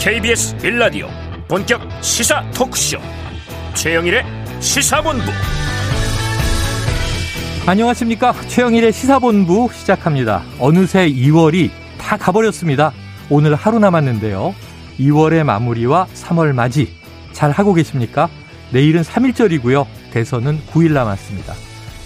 [0.00, 1.08] KBS 빌라디오
[1.46, 2.96] 본격 시사 토크쇼.
[3.74, 4.24] 최영일의
[4.58, 5.24] 시사본부.
[7.66, 8.32] 안녕하십니까?
[8.32, 10.42] 최영일의 시사본부 시작합니다.
[10.58, 11.68] 어느새 2월이
[11.98, 12.92] 다 가버렸습니다.
[13.28, 14.54] 오늘 하루 남았는데요.
[14.98, 16.88] 2월의 마무리와 3월 맞이
[17.32, 18.30] 잘 하고 계십니까?
[18.72, 19.84] 내일은 3일절이고요.
[20.12, 21.52] 대선은 9일 남았습니다.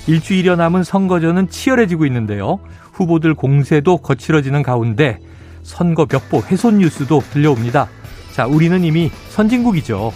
[0.09, 2.59] 일주일여 남은 선거전은 치열해지고 있는데요.
[2.93, 5.21] 후보들 공세도 거칠어지는 가운데
[5.65, 7.89] 선거 벽보 훼손 뉴스도 들려옵니다.
[8.33, 10.13] 자, 우리는 이미 선진국이죠.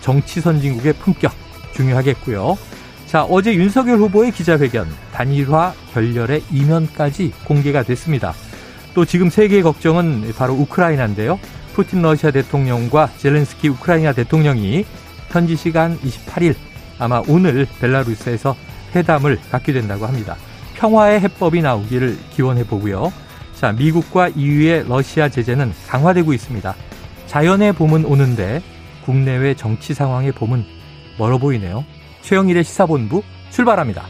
[0.00, 1.32] 정치 선진국의 품격
[1.74, 2.56] 중요하겠고요.
[3.06, 8.32] 자, 어제 윤석열 후보의 기자회견 단일화 결렬의 이면까지 공개가 됐습니다.
[8.94, 11.40] 또 지금 세계의 걱정은 바로 우크라이나인데요.
[11.72, 14.84] 푸틴 러시아 대통령과 젤렌스키 우크라이나 대통령이
[15.28, 16.54] 현지 시간 28일
[16.98, 18.56] 아마 오늘 벨라루스에서
[18.94, 20.36] 회담을 갖게 된다고 합니다.
[20.74, 23.12] 평화의 해법이 나오기를 기원해 보고요.
[23.60, 26.74] 자, 미국과 EU의 러시아 제재는 강화되고 있습니다.
[27.26, 28.62] 자연의 봄은 오는데
[29.04, 30.64] 국내외 정치 상황의 봄은
[31.18, 31.84] 멀어 보이네요.
[32.22, 34.06] 최영일의 시사본부 출발합니다.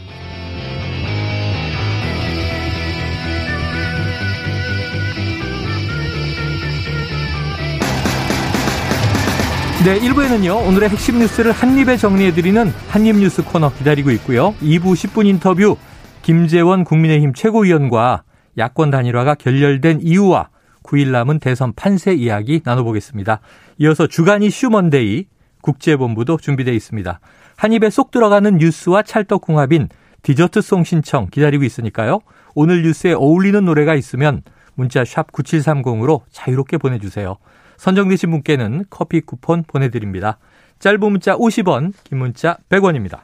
[9.84, 14.54] 네, 1부에는요, 오늘의 핵심 뉴스를 한입에 정리해드리는 한입뉴스 코너 기다리고 있고요.
[14.62, 15.76] 2부 10분 인터뷰,
[16.22, 18.22] 김재원 국민의힘 최고위원과
[18.58, 20.48] 야권 단일화가 결렬된 이유와
[20.82, 23.40] 9일 남은 대선 판세 이야기 나눠보겠습니다.
[23.78, 25.26] 이어서 주간 이슈 먼데이
[25.62, 27.20] 국제본부도 준비되어 있습니다.
[27.56, 29.88] 한 입에 쏙 들어가는 뉴스와 찰떡궁합인
[30.22, 32.20] 디저트송 신청 기다리고 있으니까요.
[32.54, 34.42] 오늘 뉴스에 어울리는 노래가 있으면
[34.74, 37.36] 문자 샵 9730으로 자유롭게 보내주세요.
[37.76, 40.38] 선정되신 분께는 커피 쿠폰 보내드립니다.
[40.78, 43.20] 짧은 문자 50원, 긴 문자 100원입니다.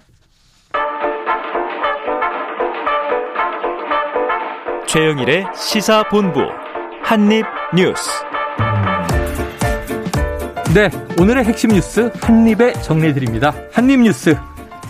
[4.87, 6.41] 최영일의 시사본부
[7.03, 8.11] 한입뉴스.
[10.74, 13.52] 네, 오늘의 핵심 뉴스 한입에 정리해드립니다.
[13.73, 14.36] 한입뉴스.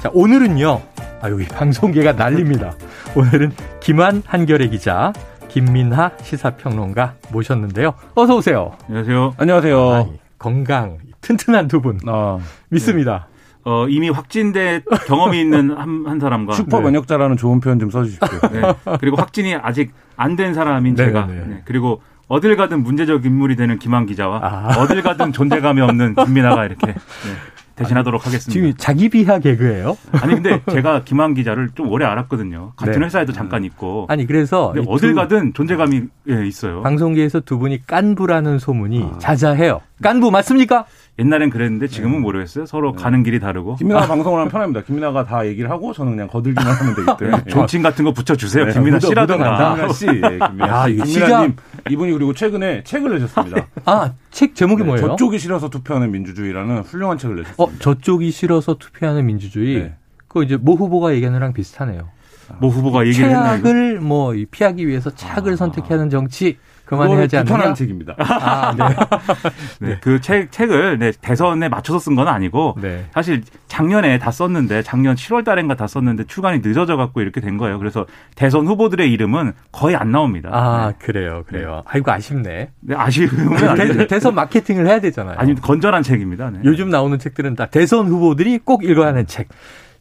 [0.02, 0.82] 자, 오늘은요.
[1.22, 2.74] 아, 여기 방송계가 난립니다.
[3.14, 5.12] 오늘은 김한 한결의 기자,
[5.48, 7.94] 김민하 시사평론가 모셨는데요.
[8.14, 8.76] 어서 오세요.
[8.88, 9.34] 안녕하세요.
[9.38, 9.92] 안녕하세요.
[9.92, 10.06] 아,
[10.38, 11.98] 건강 튼튼한 두 분.
[12.06, 13.28] 아, 믿습니다.
[13.30, 13.35] 네.
[13.66, 18.38] 어, 이미 확진돼 경험이 있는 한, 한 사람과 슈퍼 면역자라는 좋은 표현 좀 써주십시오.
[18.52, 18.62] 네.
[19.00, 21.44] 그리고 확진이 아직 안 된 사람인 네, 제가 네.
[21.46, 21.62] 네.
[21.64, 24.80] 그리고 어딜 가든 문제적 인물이 되는 김한 기자와 아.
[24.80, 26.94] 어딜 가든 존재감이 없는 김민아가 이렇게 네,
[27.74, 28.52] 대신하도록 하겠습니다.
[28.52, 29.96] 지금 자기 비하 개그예요?
[30.12, 32.72] 아니 근데 제가 김한 기자를 좀 오래 알았거든요.
[32.76, 33.06] 같은 네.
[33.06, 34.06] 회사에도 잠깐 있고.
[34.08, 36.82] 아니 그래서 어딜 가든 존재감이 예, 있어요.
[36.82, 39.18] 방송계에서 두 분이 깐부라는 소문이 아.
[39.18, 39.80] 자자해요.
[40.02, 40.84] 깐부 맞습니까?
[41.18, 42.20] 옛날엔 그랬는데 지금은 네.
[42.20, 42.66] 모르겠어요.
[42.66, 43.02] 서로 네.
[43.02, 43.76] 가는 길이 다르고.
[43.76, 44.06] 김민아 아.
[44.06, 44.82] 방송을 하면 편합니다.
[44.82, 47.44] 김민아가 다 얘기를 하고 저는 그냥 거들기만 하면 되기 때문에.
[47.44, 47.50] 네.
[47.50, 48.66] 조칭 같은 거 붙여주세요.
[48.66, 48.72] 네.
[48.72, 49.74] 김민아 씨라든가.
[49.74, 50.06] 김민아 씨.
[50.06, 50.96] 예, 김민아 아, 씨.
[50.96, 51.56] 김민아님
[51.90, 53.66] 이분이 그리고 최근에 책을 내셨습니다.
[53.86, 55.08] 아, 책 제목이 네, 뭐예요?
[55.08, 57.62] 저쪽이 싫어서 투표하는 민주주의라는 훌륭한 책을 내셨습니다.
[57.62, 59.80] 어, 저쪽이 싫어서 투표하는 민주주의.
[59.80, 59.94] 네.
[60.28, 62.10] 그 이제 모 후보가 얘기하는 거랑 비슷하네요.
[62.60, 63.62] 모 후보가 얘기를 했나요?
[63.62, 65.56] 최악을 뭐 피하기 위해서 착을 아.
[65.56, 66.58] 선택하는 정치.
[66.86, 67.52] 그만해야지 않느냐?
[67.54, 68.14] 불편한 책입니다.
[68.18, 68.74] 아,
[69.80, 69.88] 네.
[69.88, 69.98] 네.
[70.00, 73.04] 그 책, 책을 네, 대선에 맞춰서 쓴 건 아니고 네.
[73.12, 77.78] 사실 작년에 다 썼는데 작년 7월 달인가 다 썼는데 출간이 늦어져 갖고 이렇게 된 거예요.
[77.78, 80.48] 그래서 대선 후보들의 이름은 거의 안 나옵니다.
[80.52, 81.04] 아, 네.
[81.04, 81.42] 그래요.
[81.46, 81.76] 그래요.
[81.76, 81.82] 네.
[81.86, 82.70] 아이고 아쉽네.
[82.80, 85.36] 네, 아쉬우면 대, 선 마케팅을 해야 되잖아요.
[85.38, 86.50] 아니, 건전한 책입니다.
[86.50, 86.60] 네.
[86.64, 89.48] 요즘 나오는 책들은 다 대선 후보들이 꼭 읽어야 하는 책.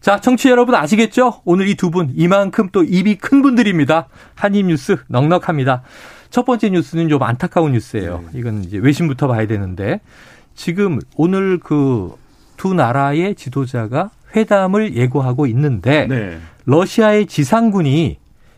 [0.01, 1.41] 자, 청취 여러분 아시겠죠?
[1.45, 4.07] 오늘 이 두 분 이만큼 또 입이 큰 분들입니다.
[4.35, 5.81] 한입뉴스 넉넉합니다.
[6.29, 8.23] 첫 번째 뉴스는 좀 안타까운 뉴스예요.
[8.31, 8.39] 네.
[8.39, 10.01] 이건 이제 외신부터 봐야 되는데
[10.55, 12.11] 지금 오늘 그
[12.57, 16.37] 두 나라의 지도자가 회담을 예고하고 있는데 네.
[16.65, 18.17] 러시아의 지상군이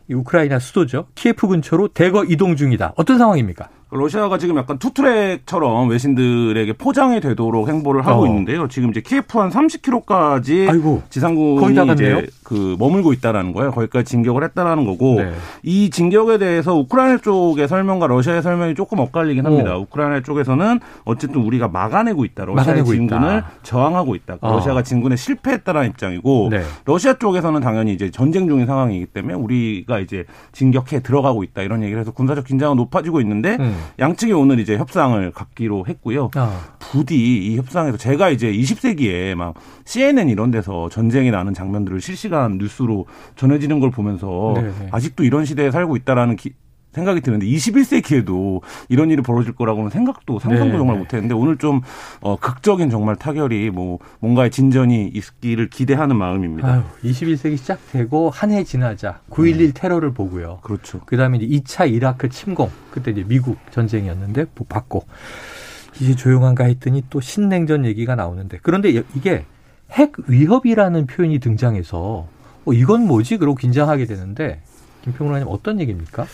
[0.09, 1.07] 우크라이나 수도죠.
[1.15, 2.93] 키예프 근처로 대거 이동 중이다.
[2.95, 3.69] 어떤 상황입니까?
[3.89, 8.27] 러시아가 지금 약간 two-track처럼 외신들에게 포장이 되도록 행보를 하고 어.
[8.27, 8.67] 있는데요.
[8.67, 13.71] 지금 이제 키예프 한 30km까지 아이고, 지상군이 이제 그 머물고 있다라는 거예요.
[13.71, 15.33] 거기까지 진격을 했다라는 거고 네.
[15.63, 19.75] 이 진격에 대해서 우크라이나 쪽의 설명과 러시아의 설명이 조금 엇갈리긴 합니다.
[19.75, 19.81] 오.
[19.81, 22.45] 우크라이나 쪽에서는 어쨌든 우리가 막아내고 있다.
[22.45, 23.51] 러시아의 진군을 있다.
[23.63, 24.37] 저항하고 있다.
[24.39, 24.53] 어.
[24.53, 26.61] 러시아가 진군에 실패했다라는 입장이고 네.
[26.85, 30.23] 러시아 쪽에서는 당연히 이제 전쟁 중인 상황이기 때문에 우리가 이제
[30.53, 33.75] 진격해 들어가고 있다 이런 얘기를 해서 군사적 긴장은 높아지고 있는데 음.
[33.99, 36.31] 양측이 오늘 이제 협상을 갖기로 했고요.
[36.35, 36.61] 아.
[36.79, 43.05] 부디 이 협상에서 제가 이제 20세기에 막 CNN 이런 데서 전쟁이 나는 장면들을 실시간 뉴스로
[43.35, 44.67] 전해지는 걸 보면서 네네.
[44.79, 44.87] 네.
[44.91, 46.53] 아직도 이런 시대에 살고 있다라는 기,
[46.93, 50.77] 생각이 드는데 21세기에도 이런 일이 벌어질 거라고는 생각도 상상도 네.
[50.77, 51.81] 정말 못했는데 오늘 좀
[52.21, 56.67] 어, 극적인 정말 타결이 뭐 뭔가의 진전이 있기를 기대하는 마음입니다.
[56.67, 59.71] 아유, 21세기 시작되고 한 해 지나자 9.11 네.
[59.73, 60.59] 테러를 보고요.
[60.63, 61.01] 그렇죠.
[61.05, 65.05] 그다음에 이제 2차 이라크 침공 그때 이제 미국 전쟁이었는데 받고
[65.99, 69.45] 이제 조용한가 했더니 또 신냉전 얘기가 나오는데 그런데 이게
[69.91, 72.27] 핵 위협이라는 표현이 등장해서
[72.65, 73.37] 어, 이건 뭐지?
[73.37, 74.61] 그러고 긴장하게 되는데
[75.03, 76.25] 김평론님 어떤 얘기입니까?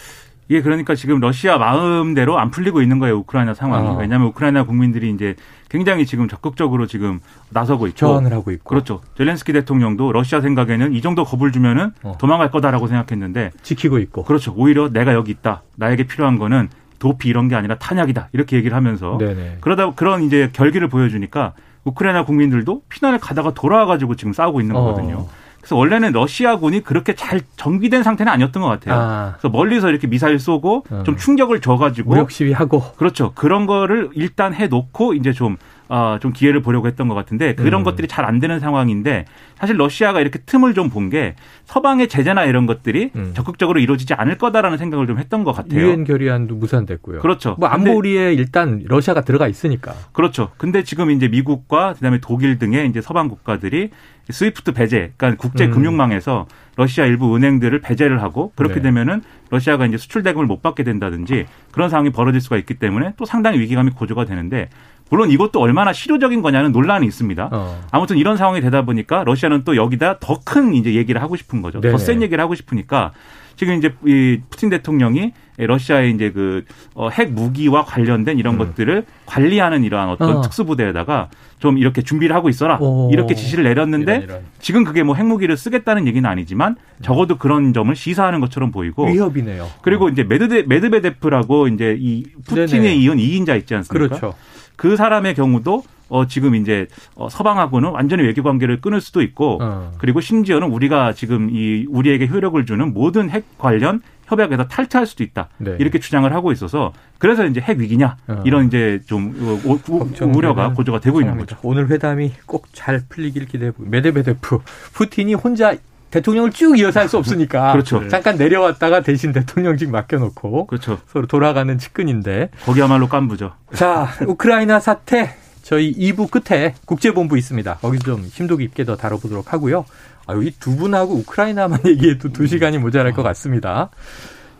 [0.49, 3.87] 예, 그러니까 지금 러시아 마음대로 안 풀리고 있는 거예요, 우크라이나 상황이.
[3.87, 3.97] 어.
[3.97, 5.35] 왜냐하면 우크라이나 국민들이 이제
[5.69, 7.97] 굉장히 지금 적극적으로 지금 나서고 있고.
[7.97, 8.69] 저항을 하고 있고.
[8.69, 9.01] 그렇죠.
[9.17, 12.17] 젤렌스키 대통령도 러시아 생각에는 이 정도 겁을 주면은 어.
[12.19, 13.51] 도망갈 거다라고 생각했는데.
[13.61, 14.25] 지키고 있고.
[14.25, 14.53] 그렇죠.
[14.55, 15.63] 오히려 내가 여기 있다.
[15.77, 16.69] 나에게 필요한 거는
[16.99, 18.29] 도피 이런 게 아니라 탄약이다.
[18.33, 19.17] 이렇게 얘기를 하면서.
[19.17, 19.57] 네네.
[19.61, 21.53] 그러다 그런 이제 결기를 보여주니까
[21.83, 24.81] 우크라이나 국민들도 피난을 가다가 돌아와가지고 지금 싸우고 있는 어.
[24.81, 25.15] 거거든요.
[25.17, 25.29] 어.
[25.63, 28.99] 그래서 원래는 러시아군이 그렇게 잘 정비된 상태는 아니었던 것 같아요.
[28.99, 29.33] 아.
[29.37, 31.03] 그래서 멀리서 이렇게 미사일 쏘고 어.
[31.05, 33.31] 좀 충격을 줘가지고 무력 시위하고 그렇죠.
[33.33, 35.55] 그런 거를 일단 해놓고 이제 좀
[35.95, 37.83] 어, 좀 기회를 보려고 했던 것 같은데 그런 음.
[37.83, 39.25] 것들이 잘 안 되는 상황인데
[39.59, 41.35] 사실 러시아가 이렇게 틈을 좀 본 게
[41.65, 43.31] 서방의 제재나 이런 것들이 음.
[43.35, 45.81] 적극적으로 이루어지지 않을 거다라는 생각을 좀 했던 것 같아요.
[45.81, 47.19] 유엔 결의안도 무산됐고요.
[47.19, 47.55] 그렇죠.
[47.59, 49.93] 뭐 안보리에 일단 러시아가 들어가 있으니까.
[50.13, 50.49] 그렇죠.
[50.57, 53.89] 근데 지금 이제 미국과 그다음에 독일 등의 이제 서방 국가들이
[54.29, 55.71] 스위프트 배제, 그러니까 국제 음.
[55.71, 56.47] 금융망에서
[56.77, 58.83] 러시아 일부 은행들을 배제를 하고 그렇게 네.
[58.83, 63.25] 되면은 러시아가 이제 수출 대금을 못 받게 된다든지 그런 상황이 벌어질 수가 있기 때문에 또
[63.25, 64.69] 상당히 위기감이 고조가 되는데
[65.13, 67.49] 물론 이것도 얼마나 실효적인 거냐는 논란이 있습니다.
[67.51, 67.81] 어.
[67.91, 71.79] 아무튼 이런 상황이 되다 보니까 러시아는 또 여기다 더 큰 이제 얘기를 하고 싶은 거죠.
[71.81, 73.11] 더 센 얘기를 하고 싶으니까
[73.55, 78.57] 지금 이제 이 푸틴 대통령이 러시아의 이제 그핵 어, 무기와 관련된 이런 음.
[78.57, 80.41] 것들을 관리하는 이러한 어떤 어.
[80.41, 81.29] 특수부대에다가
[81.59, 83.11] 좀 이렇게 준비를 하고 있어라 오.
[83.13, 84.39] 이렇게 지시를 내렸는데 이런, 이런.
[84.59, 89.69] 지금 그게 뭐 핵무기를 쓰겠다는 얘기는 아니지만 적어도 그런 점을 시사하는 것처럼 보이고 위협이네요.
[89.83, 90.09] 그리고 어.
[90.09, 92.95] 이제 메드베 메드베데프라고 이제 이 푸틴에 네네.
[92.95, 94.17] 이은 2인자 있지 않습니까?
[94.17, 94.35] 그렇죠.
[94.75, 99.91] 그 사람의 경우도 어 지금 이제 어 서방하고는 완전히 외교 관계를 끊을 수도 있고 어.
[99.97, 105.49] 그리고 심지어는 우리가 지금 이 우리에게 효력을 주는 모든 핵 관련 협약에서 탈퇴할 수도 있다
[105.57, 105.75] 네.
[105.79, 108.43] 이렇게 주장을 하고 있어서 그래서 이제 핵 위기냐 어.
[108.45, 109.33] 이런 이제 좀
[109.65, 111.57] 우, 우, 려가 고조가 되고 있는 거죠.
[111.63, 114.59] 오늘 회담이 꼭 잘 풀리길 기대해 보고 메데베데프
[114.93, 115.75] 푸틴이 혼자
[116.13, 118.07] 대통령을 쭉 이어서 할 수 없으니까 그렇죠.
[118.07, 120.99] 잠깐 내려왔다가 대신 대통령직 맡겨놓고 그렇죠.
[121.07, 123.53] 서로 돌아가는 측근인데 거기야말로 깐부죠.
[123.73, 127.75] 자 우크라이나 사태 저희 2부 끝에 국제본부 있습니다.
[127.77, 129.85] 거기서 좀 심도 깊게 더 다뤄보도록 하고요.
[130.27, 133.89] 아, 여기 두 분하고 우크라이나만 얘기해도 두 시간이 모자랄 것 같습니다.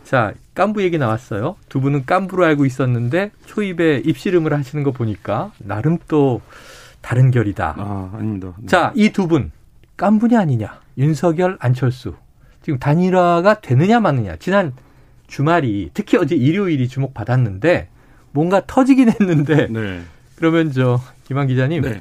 [0.04, 1.56] 자, 깐부 얘기 나왔어요.
[1.68, 6.40] 두 분은 깐부로 알고 있었는데 초입에 입씨름을 하시는 거 보니까 나름 또
[7.00, 7.74] 다른 결이다.
[7.78, 8.52] 아, 아닙니다.
[8.58, 8.66] 네.
[8.66, 9.50] 자, 이 두 분
[9.96, 10.83] 깐부냐 아니냐.
[10.98, 12.14] 윤석열, 안철수.
[12.62, 14.36] 지금 단일화가 되느냐 마느냐.
[14.36, 14.72] 지난
[15.26, 17.88] 주말이 특히 어제 일요일이 주목받았는데
[18.32, 20.02] 뭔가 터지긴 했는데 네.
[20.36, 22.00] 그러면 저 김한 기자님 네.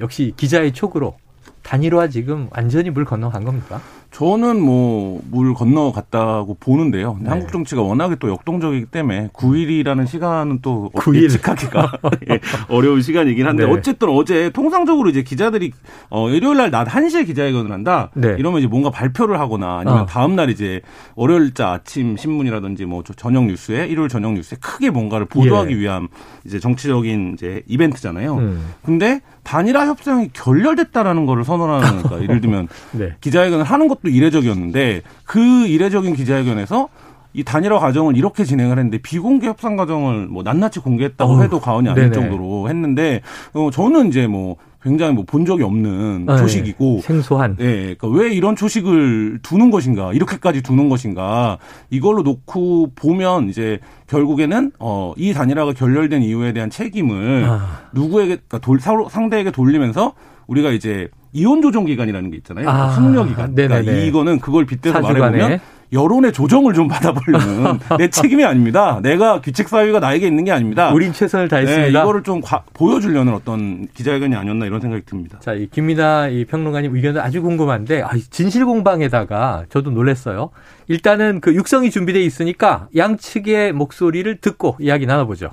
[0.00, 1.16] 역시 기자의 촉으로
[1.62, 3.80] 단일화 지금 완전히 물 건너간 겁니까?
[4.16, 7.18] 저는 뭐 물 건너갔다고 보는데요.
[7.20, 7.28] 네.
[7.28, 11.24] 한국 정치가 워낙에 또 역동적이기 때문에 9일이라는 시간은 또 9일.
[11.24, 11.92] 예측하기가
[12.30, 13.70] 예, 어려운 시간이긴 한데 네.
[13.70, 15.72] 어쨌든 어제 통상적으로 이제 기자들이
[16.10, 18.10] 어 일요일 날 낮 1시에 기자회견을 한다.
[18.14, 18.36] 네.
[18.38, 20.06] 이러면 이제 뭔가 발표를 하거나 아니면 어.
[20.06, 20.80] 다음 날 이제
[21.16, 25.78] 월요일자 아침 신문이라든지 뭐 저녁 뉴스에 일요일 저녁 뉴스에 크게 뭔가를 보도하기 예.
[25.78, 26.08] 위한
[26.44, 28.36] 이제 정치적인 이제 이벤트잖아요.
[28.36, 28.74] 음.
[28.82, 33.12] 근데 단일화 협상이 결렬됐다라는 거를 선언하는 거니까 예를 들면 네.
[33.20, 36.88] 기자회견을 하는 것도 이례적이었는데 그 이례적인 기자회견에서
[37.32, 41.88] 이 단일화 과정을 이렇게 진행을 했는데 비공개 협상 과정을 뭐 낱낱이 공개했다고 어, 해도 과언이
[41.88, 42.14] 아닐 네네.
[42.14, 43.20] 정도로 했는데
[43.52, 47.56] 어 저는 이제 뭐 굉장히 뭐 본 적이 없는 네, 조식이고 생소한.
[47.58, 51.58] 예, 그러니까 왜 이런 조식을 두는 것인가, 이렇게까지 두는 것인가
[51.90, 57.88] 이걸로 놓고 보면 이제 결국에는 어이 단일화가 결렬된 이유에 대한 책임을 아.
[57.92, 60.14] 누구에게 그러니까 돌, 상대에게 돌리면서
[60.46, 62.68] 우리가 이제 이혼 조정 기간이라는 게 있잖아요.
[62.68, 62.92] 아.
[62.92, 63.54] 숙려 기간.
[63.54, 65.60] 그러니까 이거는 그걸 빗대서 말해보면
[65.92, 69.00] 여론의 조정을 좀 받아보려는 내 책임이 아닙니다.
[69.02, 70.92] 내가 규칙 사유가 나에게 있는 게 아닙니다.
[70.92, 71.84] 우린 최선을 다했습니다.
[71.84, 75.38] 네, 이거를 좀 과, 보여주려는 어떤 기자회견이 아니었나 이런 생각이 듭니다.
[75.40, 80.50] 자, 이 김민아 이 평론가님 의견도 아주 궁금한데 아, 진실 공방에다가 저도 놀랐어요.
[80.88, 85.50] 일단은 그 육성이 준비돼 있으니까 양측의 목소리를 듣고 이야기 나눠보죠.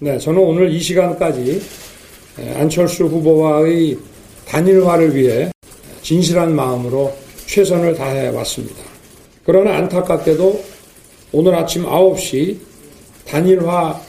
[0.00, 1.91] 네, 저는 오늘 이 시간까지
[2.38, 3.98] 안철수 후보와의
[4.46, 5.50] 단일화를 위해
[6.02, 7.14] 진실한 마음으로
[7.46, 8.82] 최선을 다해 왔습니다.
[9.44, 10.64] 그러나 안타깝게도
[11.32, 12.56] 오늘 아침 9시
[13.26, 14.00] 단일화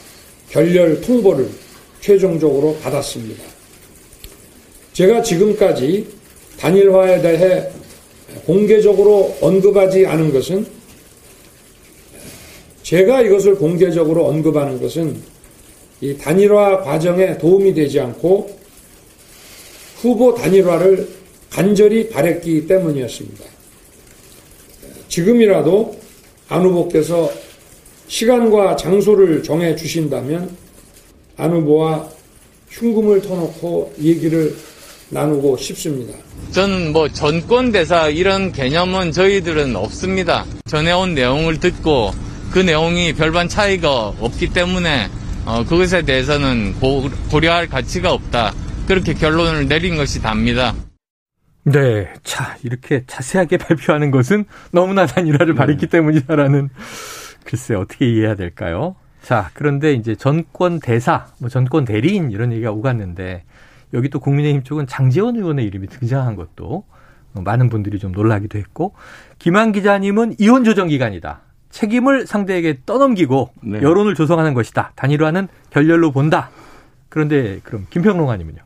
[0.50, 1.48] 결렬 통보를
[2.00, 3.42] 최종적으로 받았습니다.
[4.92, 6.06] 제가 지금까지
[6.58, 7.68] 단일화에 대해
[8.46, 10.66] 공개적으로 언급하지 않은 것은
[12.82, 15.20] 제가 이것을 공개적으로 언급하는 것은
[16.00, 18.58] 이 단일화 과정에 도움이 되지 않고
[19.96, 21.08] 후보 단일화를
[21.50, 23.44] 간절히 바랬기 때문이었습니다.
[25.08, 25.96] 지금이라도
[26.48, 27.30] 안 후보께서
[28.08, 30.56] 시간과 장소를 정해 주신다면
[31.36, 32.08] 안 후보와
[32.70, 34.54] 흉금을 터놓고 얘기를
[35.10, 36.18] 나누고 싶습니다.
[36.50, 40.44] 저는 뭐 전권 대사 이런 개념은 저희들은 없습니다.
[40.66, 42.10] 전해온 내용을 듣고
[42.50, 45.08] 그 내용이 별반 차이가 없기 때문에
[45.46, 48.52] 어, 그것에 대해서는 고, 고려할 가치가 없다.
[48.86, 50.74] 그렇게 결론을 내린 것이 답니다.
[51.64, 52.12] 네.
[52.22, 55.90] 자, 이렇게 자세하게 발표하는 것은 너무나 단일화를 바랬기 네.
[55.98, 56.70] 때문이다라는
[57.44, 58.96] 글쎄 어떻게 이해해야 될까요?
[59.22, 63.44] 자, 그런데 이제 전권 대사, 뭐 전권 대리인 이런 얘기가 오갔는데
[63.94, 66.84] 여기 또 국민의힘 쪽은 장재원 의원의 이름이 등장한 것도
[67.32, 68.94] 많은 분들이 좀 놀라기도 했고
[69.38, 71.40] 김한 기자님은 이혼 조정 기간이다.
[71.78, 73.82] 책임을 상대에게 떠넘기고 네.
[73.82, 74.92] 여론을 조성하는 것이다.
[74.94, 76.50] 단일화는 결렬로 본다.
[77.08, 78.58] 그런데 그럼 김평롱아님은요?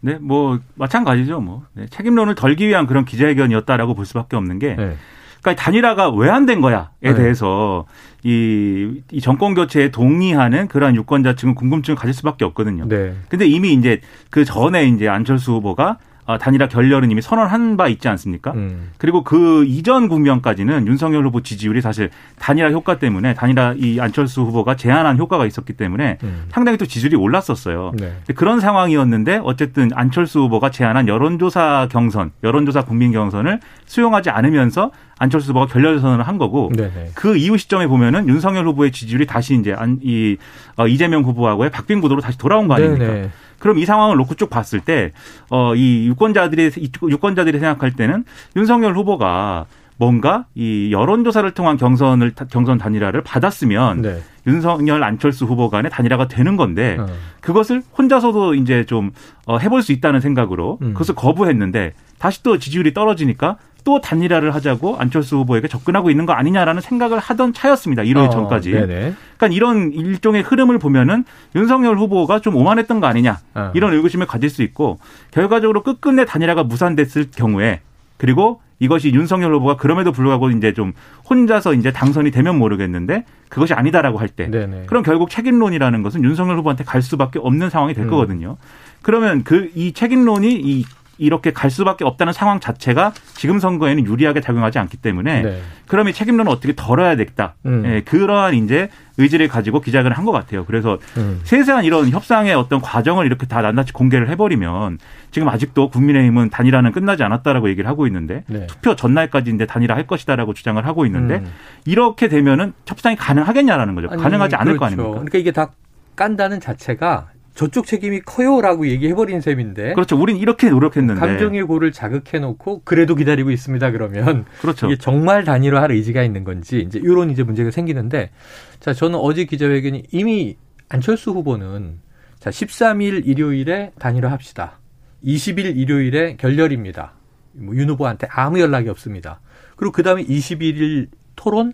[0.00, 1.40] 네, 뭐 마찬가지죠.
[1.40, 4.96] 뭐 네, 책임론을 덜기 위한 그런 기자회견이었다라고 볼 수밖에 없는 게, 네.
[5.42, 7.14] 그러니까 단일화가 왜 안 된 거야에 네.
[7.14, 7.84] 대해서
[8.22, 12.88] 이, 이 정권 교체에 동의하는 그러한 유권자 측은 궁금증을 가질 수밖에 없거든요.
[12.88, 13.14] 네.
[13.28, 15.96] 근데 이미 이제 그 전에 이제 안철수 후보가 어,
[16.38, 18.52] 단일화 결렬은 이미 선언한 바 있지 않습니까?
[18.52, 18.90] 음.
[18.98, 24.76] 그리고 그 이전 국면까지는 윤석열 후보 지지율이 사실 단일화 효과 때문에 단일화 이 안철수 후보가
[24.76, 26.44] 제안한 효과가 있었기 때문에 음.
[26.50, 27.92] 상당히 또 지지율이 올랐었어요.
[27.94, 28.12] 네.
[28.34, 35.66] 그런 상황이었는데 어쨌든 안철수 후보가 제안한 여론조사 경선, 여론조사 국민 경선을 수용하지 않으면서 안철수 후보가
[35.66, 37.10] 결렬 선언을 한 거고 네네.
[37.14, 40.36] 그 이후 시점에 보면은 윤석열 후보의 지지율이 다시 이제 이
[40.76, 43.06] 어, 이재명 후보하고의 박빙 구도로 다시 돌아온 거 아닙니까?
[43.06, 43.30] 네네.
[43.60, 45.12] 그럼 이 상황을 놓고 쭉 봤을 때,
[45.50, 46.72] 어, 이 유권자들이,
[47.08, 48.24] 유권자들이 생각할 때는
[48.56, 49.66] 윤석열 후보가
[50.00, 54.22] 뭔가 이 여론조사를 통한 경선을 경선 단일화를 받았으면 네.
[54.46, 57.06] 윤석열 안철수 후보 간의 단일화가 되는 건데 어.
[57.42, 59.10] 그것을 혼자서도 이제 좀
[59.44, 60.94] 어, 해볼 수 있다는 생각으로 음.
[60.94, 66.80] 그것을 거부했는데 다시 또 지지율이 떨어지니까 또 단일화를 하자고 안철수 후보에게 접근하고 있는 거 아니냐라는
[66.82, 68.02] 생각을 하던 차였습니다.
[68.02, 68.72] 1월 어, 전까지.
[68.72, 69.14] 네네.
[69.36, 73.70] 그러니까 이런 일종의 흐름을 보면은 윤석열 후보가 좀 오만했던 거 아니냐 어.
[73.74, 74.98] 이런 의구심을 가질 수 있고
[75.30, 77.80] 결과적으로 끝끝내 단일화가 무산됐을 경우에
[78.16, 80.92] 그리고 이것이 윤석열 후보가 그럼에도 불구하고 이제 좀
[81.28, 84.46] 혼자서 이제 당선이 되면 모르겠는데 그것이 아니다라고 할 때
[84.86, 88.10] 그럼 결국 책임론이라는 것은 윤석열 후보한테 갈 수밖에 없는 상황이 될 음.
[88.10, 88.56] 거거든요.
[89.02, 90.84] 그러면 그 이 책임론이 이
[91.20, 95.60] 이렇게 갈 수밖에 없다는 상황 자체가 지금 선거에는 유리하게 작용하지 않기 때문에 네.
[95.86, 97.54] 그럼 이 책임론은 어떻게 덜어야 되겠다.
[97.66, 97.82] 음.
[97.84, 100.64] 예, 그러한 이제 의지를 가지고 기자회견을 한 것 같아요.
[100.64, 101.40] 그래서 음.
[101.44, 104.98] 세세한 이런 협상의 어떤 과정을 이렇게 다 낱낱이 공개를 해버리면
[105.30, 108.66] 지금 아직도 국민의힘은 단일화는 끝나지 않았다라고 얘기를 하고 있는데 네.
[108.66, 111.52] 투표 전날까지 이제 단일화 할 것이다라고 주장을 하고 있는데 음.
[111.84, 114.08] 이렇게 되면은 협상이 가능하겠냐라는 거죠.
[114.10, 114.78] 아니, 가능하지 않을 그렇죠.
[114.78, 115.10] 거 아닙니까?
[115.10, 115.70] 그러니까 이게 다
[116.16, 119.94] 깐다는 자체가 저쪽 책임이 커요라고 얘기해버린 셈인데.
[119.94, 120.16] 그렇죠.
[120.20, 121.20] 우린 이렇게 노력했는데.
[121.20, 123.90] 감정의 고를 자극해놓고 그래도 기다리고 있습니다.
[123.90, 124.44] 그러면.
[124.60, 124.86] 그렇죠.
[124.86, 128.30] 이게 정말 단일화할 의지가 있는 건지 이제 이런 이제 문제가 생기는데
[128.78, 130.56] 자 저는 어제 기자회견이 이미
[130.88, 131.98] 안철수 후보는
[132.38, 134.78] 자 13일 일요일에 단일화합시다.
[135.24, 137.12] 20일 일요일에 결렬입니다.
[137.52, 139.40] 뭐 윤 후보한테 아무 연락이 없습니다.
[139.76, 141.72] 그리고 그 다음에 21일 토론,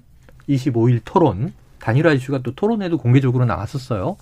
[0.49, 4.16] 25일 토론 단일화 이슈가 또 토론에도 공개적으로 나왔었어요.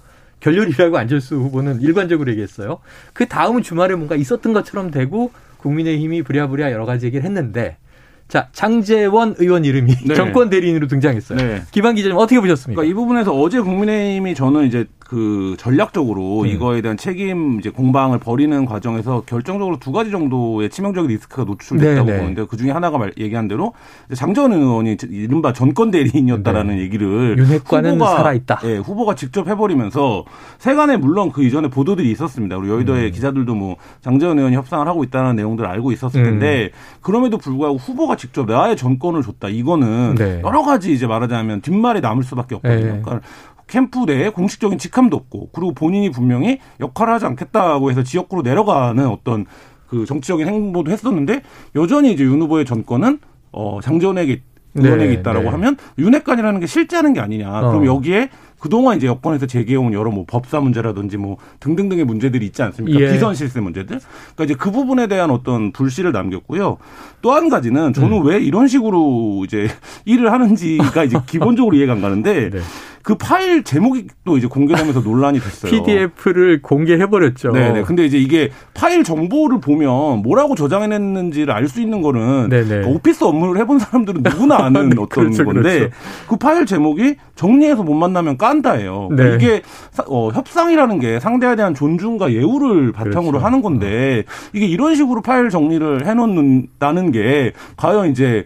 [0.44, 2.78] 결렬이라고 안철수 후보는 일관적으로 얘기했어요.
[3.14, 7.78] 그 다음 주말에 뭔가 있었던 것처럼 되고 국민의힘이 부랴부랴 여러 가지 얘기를 했는데
[8.28, 10.14] 자, 장재원 의원 이름이 네.
[10.14, 11.38] 정권 대리인으로 등장했어요.
[11.38, 11.62] 네.
[11.70, 12.80] 김한 기자님 어떻게 보셨습니까?
[12.80, 16.46] 그러니까 이 부분에서 어제 국민의힘이 저는 이제 그 전략적으로 음.
[16.46, 22.18] 이거에 대한 책임 이제 공방을 벌이는 과정에서 결정적으로 두 가지 정도의 치명적인 리스크가 노출됐다고 네네.
[22.18, 23.74] 보는데 그 중에 하나가 말, 얘기한 대로
[24.14, 26.82] 장재원 의원이 이른바 전권 대리인이었다라는 네.
[26.82, 28.60] 얘기를 윤핵관은 살아있다.
[28.64, 30.24] 예, 후보가 직접 해버리면서
[30.58, 32.56] 세간에 물론 그 이전에 보도들이 있었습니다.
[32.56, 33.12] 우리 여의도의 음.
[33.12, 36.24] 기자들도 뭐 장재원 의원이 협상을 하고 있다는 내용들을 알고 있었을 음.
[36.24, 36.98] 텐데 음.
[37.02, 39.48] 그럼에도 불구하고 후보가 직접 나의 전권을 줬다.
[39.48, 40.40] 이거는 네.
[40.44, 42.94] 여러 가지 이제 말하자면 뒷말이 남을 수밖에 없거든요.
[42.94, 43.00] 네.
[43.02, 43.20] 그러니까
[43.66, 49.46] 캠프 내에 공식적인 직함도 없고 그리고 본인이 분명히 역할을 하지 않겠다고 해서 지역구로 내려가는 어떤
[49.86, 51.42] 그 정치적인 행보도 했었는데
[51.74, 53.18] 여전히 이제 윤 후보의 전권은
[53.52, 54.42] 어 장전에게
[54.74, 55.50] 의원에게 네, 있다라고 네.
[55.50, 57.48] 하면 윤핵관이라는 게 실제하는 게 아니냐.
[57.48, 57.70] 어.
[57.70, 58.28] 그럼 여기에
[58.64, 62.98] 그동안 이제 여권에서 제기해온 여러 뭐 법사 문제라든지 뭐 등등등의 문제들이 있지 않습니까?
[62.98, 63.12] 예.
[63.12, 64.00] 비선 실세 문제들.
[64.34, 66.78] 그러니까 이제 그 부분에 대한 어떤 불씨를 남겼고요.
[67.20, 68.26] 또 한 가지는 저는 음.
[68.26, 69.68] 왜 이런 식으로 이제
[70.06, 72.60] 일을 하는지가 이제 기본적으로 이해가 안 가는데 네.
[73.02, 75.70] 그 파일 제목이 또 이제 공개되면서 논란이 됐어요.
[75.70, 77.52] PDF를 공개해버렸죠.
[77.52, 77.82] 네네.
[77.82, 83.60] 근데 이제 이게 파일 정보를 보면 뭐라고 저장해냈는지를 알 수 있는 거는 그러니까 오피스 업무를
[83.60, 85.94] 해본 사람들은 누구나 아는 네, 어떤 그렇죠, 건데 그렇죠.
[86.28, 89.08] 그 파일 제목이 정리해서 못 만나면 깐다예요.
[89.10, 89.16] 네.
[89.16, 89.62] 그러니까 이게
[90.06, 93.46] 어, 협상이라는 게 상대에 대한 존중과 예우를 바탕으로 그렇죠.
[93.46, 98.44] 하는 건데 이게 이런 식으로 파일 정리를 해놓는다는 게 과연 이제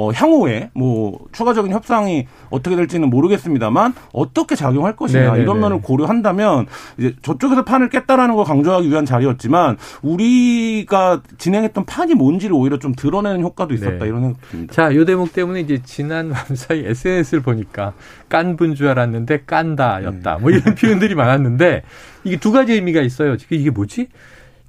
[0.00, 5.42] 어, 향후에 뭐 추가적인 협상이 어떻게 될지는 모르겠습니다만 어떻게 작용할 것이냐 네네네.
[5.42, 6.66] 이런 면을 고려한다면
[6.98, 13.40] 이제 저쪽에서 판을 깼다라는 걸 강조하기 위한 자리였지만 우리가 진행했던 판이 뭔지를 오히려 좀 드러내는
[13.42, 14.06] 효과도 있었다 네.
[14.06, 14.72] 이런 생각이 듭니다.
[14.72, 17.92] 자, 요 대목 때문에 이제 지난 밤사이 SNS를 보니까
[18.28, 20.36] 깐 분 줄 알았는데 깐다였다.
[20.36, 20.40] 네.
[20.40, 21.82] 뭐 이런 표현들이 많았는데
[22.22, 23.36] 이게 두 가지 의미가 있어요.
[23.50, 24.06] 이게 뭐지?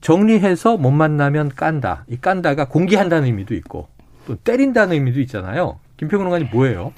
[0.01, 2.05] 정리해서 못 만나면 깐다.
[2.07, 3.87] 이 깐다가 공개한다는 의미도 있고
[4.29, 5.79] 또 때린다는 의미도 있잖아요.
[5.97, 6.93] 김평근 의원이 뭐예요?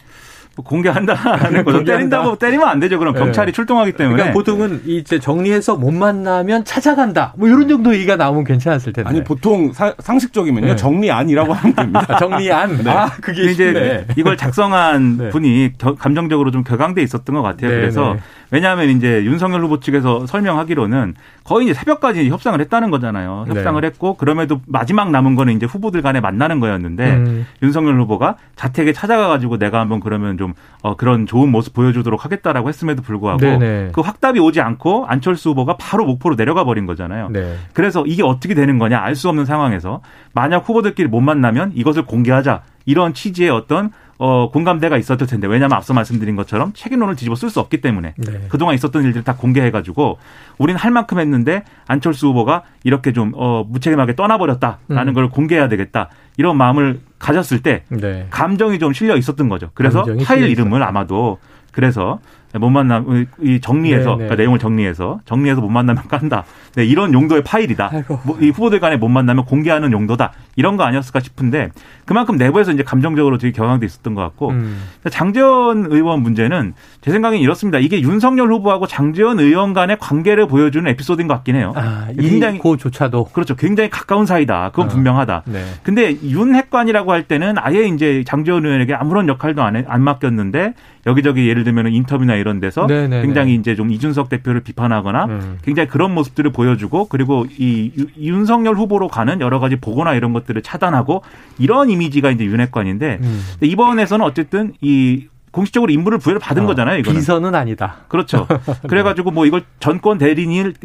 [0.57, 1.85] 뭐 공개한다는 거죠.
[1.85, 2.99] 때린다고 때리면 안 되죠.
[2.99, 3.21] 그럼 네.
[3.21, 4.15] 경찰이 출동하기 때문에.
[4.17, 7.33] 그러니까 보통은 이제 정리해서 못 만나면 찾아간다.
[7.37, 9.09] 뭐 이런 정도 얘기가 나오면 괜찮았을 텐데.
[9.09, 10.75] 아니 보통 사, 상식적이면요 네.
[10.75, 12.05] 정리안이라고 하면 됩니다.
[12.05, 12.83] 아, 정리안.
[12.83, 12.91] 네.
[12.91, 15.29] 아 그게 이제 이걸 작성한 네.
[15.29, 17.71] 분이 겨, 감정적으로 좀 격앙돼 있었던 것 같아요.
[17.71, 18.19] 네, 그래서 네.
[18.51, 23.45] 왜냐하면 이제 윤석열 후보 측에서 설명하기로는 거의 이제 새벽까지 협상을 했다는 거잖아요.
[23.47, 23.87] 협상을 네.
[23.87, 27.47] 했고 그럼에도 마지막 남은 거는 이제 후보들 간에 만나는 거였는데 음.
[27.63, 32.69] 윤석열 후보가 자택에 찾아가 가지고 내가 한번 그러면 좀 어, 그런 좋은 모습 보여주도록 하겠다라고
[32.69, 33.89] 했음에도 불구하고 네네.
[33.93, 37.29] 그 확답이 오지 않고 안철수 후보가 바로 목포로 내려가 버린 거잖아요.
[37.29, 37.55] 네.
[37.73, 40.01] 그래서 이게 어떻게 되는 거냐 알 수 없는 상황에서
[40.33, 43.91] 만약 후보들끼리 못 만나면 이것을 공개하자 이런 취지의 어떤
[44.23, 48.45] 어, 공감대가 있었을 텐데 왜냐하면 앞서 말씀드린 것처럼 책임론을 뒤집어 쓸 수 없기 때문에 네.
[48.49, 50.19] 그동안 있었던 일들을 다 공개해가지고
[50.59, 55.13] 우리는 할 만큼 했는데 안철수 후보가 이렇게 좀 어, 무책임하게 떠나버렸다라는 음.
[55.15, 58.27] 걸 공개해야 되겠다 이런 마음을 가졌을 때 네.
[58.29, 59.71] 감정이 좀 실려 있었던 거죠.
[59.73, 61.39] 그래서 파일 이름을 아마도
[61.71, 62.19] 그래서
[62.53, 64.17] 못 만남 이 정리해서 네, 네.
[64.17, 66.43] 그러니까 내용을 정리해서 정리해서 못 만나면 깐다.
[66.75, 67.91] 네, 이런 용도의 파일이다.
[68.23, 70.31] 뭐, 이 후보들 간에 못 만나면 공개하는 용도다.
[70.55, 71.71] 이런 거 아니었을까 싶은데
[72.05, 74.81] 그만큼 내부에서 이제 감정적으로 되게 경황돼 있었던 것 같고 음.
[75.09, 77.79] 장재원 의원 문제는 제 생각엔 이렇습니다.
[77.79, 81.73] 이게 윤석열 후보하고 장재원 의원 간의 관계를 보여주는 에피소드인 것 같긴 해요.
[81.75, 83.55] 아, 굉장히 고조차도 그렇죠.
[83.55, 84.69] 굉장히 가까운 사이다.
[84.69, 84.89] 그건 어.
[84.89, 85.43] 분명하다.
[85.45, 85.63] 네.
[85.83, 90.73] 근데 윤 핵관이라고 할 때는 아예 이제 장재원 의원에게 아무런 역할도 안, 해, 안 맡겼는데
[91.07, 93.21] 여기저기 예를 들면 인터뷰나 이런 데서 네네네.
[93.23, 95.57] 굉장히 이제 좀 이준석 대표를 비판하거나 음.
[95.63, 101.23] 굉장히 그런 모습들을 보여주고 그리고 이 윤석열 후보로 가는 여러 가지 보고나 이런 것들을 차단하고
[101.57, 103.41] 이런 이미지가 이제 윤핵관인데 음.
[103.61, 106.99] 이번에서는 어쨌든 이 공식적으로 임무를 부여를 받은 어, 거잖아요.
[106.99, 107.19] 이거는.
[107.19, 107.97] 비서는 아니다.
[108.07, 108.47] 그렇죠.
[108.87, 110.75] 그래가지고 뭐 이걸 전권 대리인을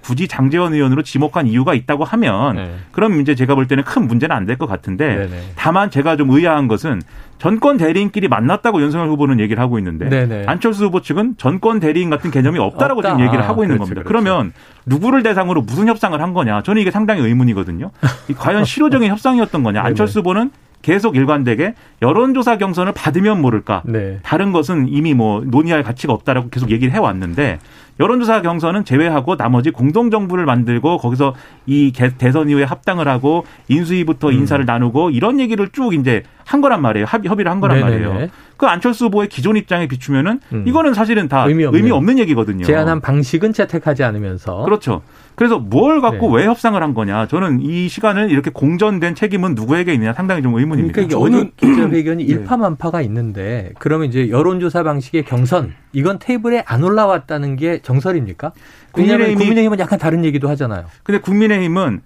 [0.00, 2.74] 굳이 장재원 의원으로 지목한 이유가 있다고 하면 네.
[2.92, 5.42] 그럼 이제 제가 볼 때는 큰 문제는 안 될 것 같은데 네네.
[5.56, 7.02] 다만 제가 좀 의아한 것은
[7.44, 10.44] 전권 대리인끼리 만났다고 윤석열 후보는 얘기를 하고 있는데 네네.
[10.46, 13.10] 안철수 후보 측은 전권 대리인 같은 개념이 없다라고 없다.
[13.10, 14.08] 지금 얘기를 하고 있는 그렇지, 겁니다.
[14.08, 14.24] 그렇지.
[14.24, 14.54] 그러면
[14.86, 16.62] 누구를 대상으로 무슨 협상을 한 거냐?
[16.62, 17.90] 저는 이게 상당히 의문이거든요.
[18.38, 19.82] 과연 실효적인 협상이었던 거냐?
[19.82, 20.52] 안철수 후보는
[20.84, 23.82] 계속 일관되게 여론조사 경선을 받으면 모를까.
[23.86, 24.18] 네.
[24.22, 27.58] 다른 것은 이미 뭐 논의할 가치가 없다라고 계속 얘기를 해왔는데
[27.98, 34.34] 여론조사 경선은 제외하고 나머지 공동정부를 만들고 거기서 이 대선 이후에 합당을 하고 인수위부터 음.
[34.34, 37.06] 인사를 나누고 이런 얘기를 쭉 이제 한 거란 말이에요.
[37.06, 38.06] 합, 협의를 한 거란 네네네.
[38.06, 38.28] 말이에요.
[38.58, 40.64] 그 안철수 후보의 기존 입장에 비추면은 음.
[40.66, 42.64] 이거는 사실은 다 의미 없는, 의미 없는 얘기거든요.
[42.64, 44.64] 제안한 방식은 채택하지 않으면서.
[44.64, 45.00] 그렇죠.
[45.36, 46.42] 그래서 뭘 갖고 네.
[46.42, 47.26] 왜 협상을 한 거냐.
[47.26, 50.94] 저는 이 시간을 이렇게 공전된 책임은 누구에게 있느냐 상당히 좀 의문입니다.
[50.94, 52.32] 그러니까 어느 기자회견이 네.
[52.32, 58.52] 일파만파가 있는데 그러면 이제 여론조사 방식의 경선 이건 테이블에 안 올라왔다는 게 정설입니까?
[58.92, 60.84] 국민의힘 국민의힘은 약간 다른 얘기도 하잖아요.
[61.02, 62.02] 근데 국민의힘은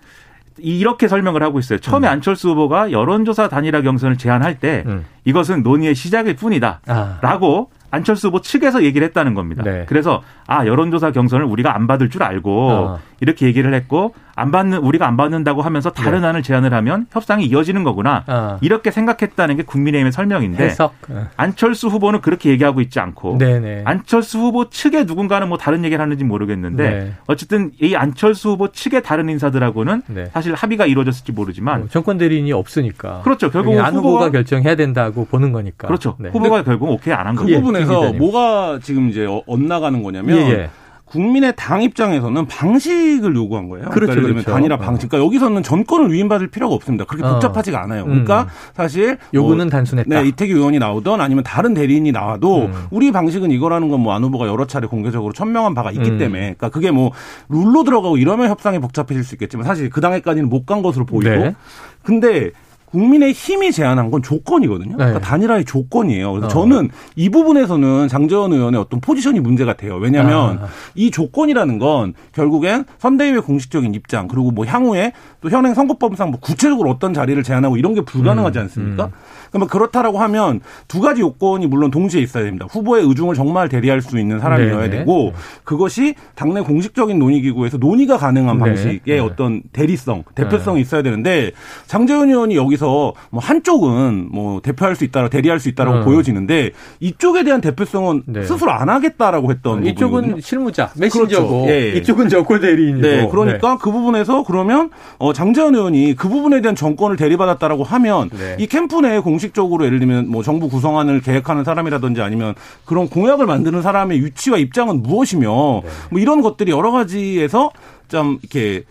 [0.61, 1.79] 이렇게 설명을 하고 있어요.
[1.79, 2.13] 처음에 음.
[2.13, 5.05] 안철수 후보가 여론조사 단일화 경선을 제안할 때 음.
[5.25, 6.81] 이것은 논의의 시작일 뿐이다.
[6.87, 7.19] 아.
[7.23, 9.63] 라고 안철수 후보 측에서 얘기를 했다는 겁니다.
[9.63, 9.85] 네.
[9.89, 13.01] 그래서 아 여론조사 경선을 우리가 안 받을 줄 알고 어.
[13.21, 16.27] 이렇게 얘기를 했고 안 받는 우리가 안 받는다고 하면서 다른 네.
[16.27, 18.59] 안을 제안을 하면 협상이 이어지는 거구나 어.
[18.61, 20.95] 이렇게 생각했다는 게 국민의힘의 설명인데 해석.
[21.09, 21.27] 어.
[21.37, 23.83] 안철수 후보는 그렇게 얘기하고 있지 않고 네네.
[23.85, 27.13] 안철수 후보 측의 누군가는 뭐 다른 얘기를 하는지 모르겠는데 네.
[27.29, 30.27] 어쨌든 이 안철수 후보 측의 다른 인사들하고는 네.
[30.33, 35.53] 사실 합의가 이루어졌을지 모르지만 뭐 정권 대리인이 없으니까 그렇죠 결국 안 후보가, 결정해야 된다고 보는
[35.53, 36.31] 거니까 그렇죠 네.
[36.31, 37.47] 후보가 결국 오케이 안 한 거죠.
[37.49, 40.37] 그 부분에서 뭐가 지금 이제 엇나가는 거냐면.
[40.39, 40.71] 예, 예.
[41.11, 43.89] 국민의 당 입장에서는 방식을 요구한 거예요.
[43.89, 44.51] 그렇죠, 그러니까 그렇죠.
[44.51, 45.09] 단일화 방식.
[45.09, 47.05] 그러니까 여기서는 전권을 위임받을 필요가 없습니다.
[47.05, 47.33] 그렇게 어.
[47.33, 48.05] 복잡하지가 않아요.
[48.05, 48.47] 그러니까 음.
[48.75, 50.23] 사실 요구는 뭐, 단순했다.
[50.23, 52.73] 네, 이태규 의원이 나오던 아니면 다른 대리인이 나와도 음.
[52.91, 56.19] 우리 방식은 이거라는 건 뭐 안 후보가 여러 차례 공개적으로 천명한 바가 있기 음.
[56.19, 57.11] 때문에 그러니까 그게 뭐
[57.49, 61.55] 룰로 들어가고 이러면 협상이 복잡해질 수 있겠지만 사실 그 당에까지는 못 간 것으로 보이고 네.
[62.03, 62.51] 근데
[62.91, 64.97] 국민의 힘이 제안한 건 조건이거든요.
[64.97, 65.25] 그러니까 네.
[65.25, 66.33] 단일화의 조건이에요.
[66.33, 66.49] 그래서 어.
[66.49, 69.97] 저는 이 부분에서는 장재원 의원의 어떤 포지션이 문제가 돼요.
[69.97, 70.67] 왜냐하면 아.
[70.95, 76.91] 이 조건이라는 건 결국엔 선대위의 공식적인 입장 그리고 뭐 향후에 또 현행 선거법상 뭐 구체적으로
[76.91, 79.07] 어떤 자리를 제안하고 이런 게 불가능하지 음, 않습니까?
[79.07, 79.11] 음.
[79.51, 82.67] 그러면 그렇다라고 하면 두 가지 요건이 물론 동시에 있어야 됩니다.
[82.71, 84.99] 후보의 의중을 정말 대리할 수 있는 사람이어야 네네.
[84.99, 85.33] 되고
[85.65, 88.65] 그것이 당내 공식적인 논의기구에서 논의가 가능한 네.
[88.65, 89.19] 방식의 네.
[89.19, 90.81] 어떤 대리성, 대표성이 네.
[90.83, 91.53] 있어야 되는데
[91.87, 96.05] 장재원 의원이 여기 여기서 뭐 한쪽은 뭐 대표할 수 있다라 대리할 수 있다라고 어.
[96.05, 96.71] 보여지는데
[97.01, 98.45] 이쪽에 대한 대표성은 네.
[98.45, 100.41] 스스로 안 하겠다라고 했던 이쪽은 부분이거든요.
[100.41, 101.73] 실무자 메신저고 그렇죠.
[101.73, 101.93] 예.
[101.97, 103.77] 이쪽은 정권 대리인이고 네, 그러니까 네.
[103.81, 108.57] 그 부분에서 그러면 어 장재현 의원이 그 부분에 대한 정권을 대리받았다라고 하면 네.
[108.59, 113.83] 이 캠프 내에 공식적으로 예를 들면 뭐 정부 구성안을 계획하는 사람이라든지 아니면 그런 공약을 만드는
[113.83, 115.91] 사람의 위치와 입장은 무엇이며 네.
[116.11, 117.71] 뭐 이런 것들이 여러 가지에서
[118.09, 118.85] 좀 이렇게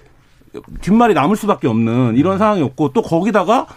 [0.82, 2.38] 뒷말이 남을 수밖에 없는 이런 음.
[2.38, 3.67] 상황이었고 또 거기다가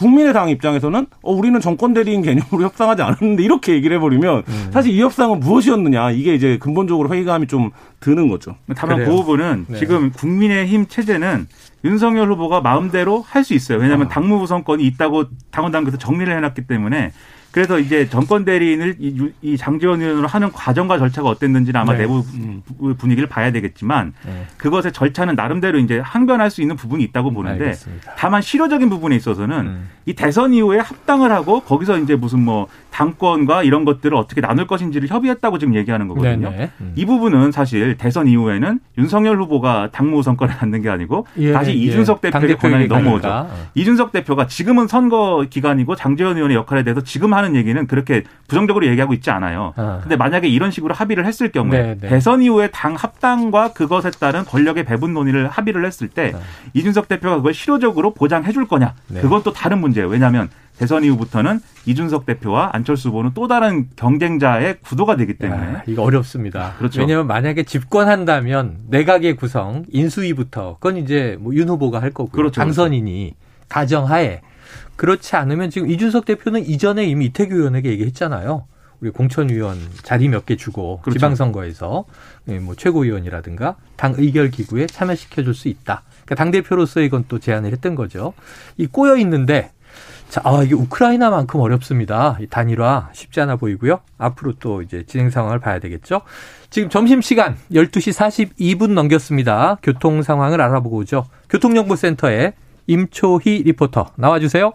[0.00, 4.70] 국민의당 입장에서는 어 우리는 정권 대리인 개념으로 협상하지 않았는데 이렇게 얘기를 해버리면 음.
[4.72, 8.56] 사실 이 협상은 무엇이었느냐 이게 이제 근본적으로 회의감이 좀 드는 거죠.
[8.74, 9.10] 다만 그래요.
[9.10, 9.78] 그 부분은 네.
[9.78, 11.46] 지금 국민의힘 체제는
[11.84, 13.78] 윤석열 후보가 마음대로 할 수 있어요.
[13.78, 14.10] 왜냐하면 아.
[14.10, 17.12] 당무부 선권이 있다고 당원당에서 정리를 해놨기 때문에
[17.52, 22.00] 그래서 이제 정권 대리인을 이, 이 장지원 의원으로 하는 과정과 절차가 어땠는지는 아마 네.
[22.00, 22.62] 내부 음.
[22.96, 24.46] 분위기를 봐야 되겠지만 네.
[24.56, 28.12] 그것의 절차는 나름대로 이제 항변할 수 있는 부분이 있다고 보는데 알겠습니다.
[28.16, 29.88] 다만 실효적인 부분에 있어서는 음.
[30.06, 35.08] 이 대선 이후에 합당을 하고 거기서 이제 무슨 뭐 당권과 이런 것들을 어떻게 나눌 것인지를
[35.08, 36.52] 협의했다고 지금 얘기하는 거거든요.
[36.80, 36.92] 음.
[36.94, 41.74] 이 부분은 사실 대선 이후에는 윤석열 후보가 당무 선권을 갖는 게 아니고 예, 다시 예.
[41.74, 43.28] 이준석 대표의 권한이 넘어오죠.
[43.28, 43.50] 어.
[43.74, 49.14] 이준석 대표가 지금은 선거 기간이고 장재원 의원의 역할에 대해서 지금 하는 얘기는 그렇게 부정적으로 얘기하고
[49.14, 49.72] 있지 않아요.
[49.76, 50.00] 아.
[50.02, 52.08] 근데 만약에 이런 식으로 합의를 했을 경우에 네, 네.
[52.08, 56.40] 대선 이후에 당 합당과 그것에 따른 권력의 배분 논의를 합의를 했을 때 아.
[56.74, 58.94] 이준석 대표가 그걸 실효적으로 보장해 줄 거냐.
[59.08, 59.20] 네.
[59.20, 60.08] 그건 또 다른 문제예요.
[60.08, 66.02] 왜냐하면 대선 이후부터는 이준석 대표와 안철수 후보는 또 다른 경쟁자의 구도가 되기 때문에 야, 이거
[66.02, 66.74] 어렵습니다.
[66.78, 67.00] 그렇죠.
[67.00, 72.60] 왜냐하면 만약에 집권한다면 내각의 구성 인수위부터 그건 이제 뭐 윤 후보가 할 거고 그렇죠.
[72.60, 73.34] 당선인이
[73.68, 74.40] 가정하에
[74.96, 78.66] 그렇지 않으면 지금 이준석 대표는 이전에 이미 이태규 의원에게 얘기했잖아요.
[79.00, 81.18] 우리 공천위원 자리 몇 개 주고 그렇죠.
[81.18, 82.04] 지방선거에서
[82.48, 86.02] 예, 뭐 최고위원이라든가 당 의결 기구에 참여시켜 줄 수 있다.
[86.26, 88.34] 그러니까 당 대표로서 이건 또 제안을 했던 거죠.
[88.76, 89.72] 이 꼬여 있는데
[90.28, 92.36] 자, 아, 이게 우크라이나만큼 어렵습니다.
[92.40, 94.00] 이 단일화 쉽지 않아 보이고요.
[94.18, 96.20] 앞으로 또 이제 진행 상황을 봐야 되겠죠.
[96.68, 98.12] 지금 점심시간 12시
[98.56, 99.78] 42분 넘겼습니다.
[99.82, 101.26] 교통 상황을 알아보고 오죠.
[101.48, 102.52] 교통정보센터에
[102.90, 104.72] 임초희 리포터 나와주세요.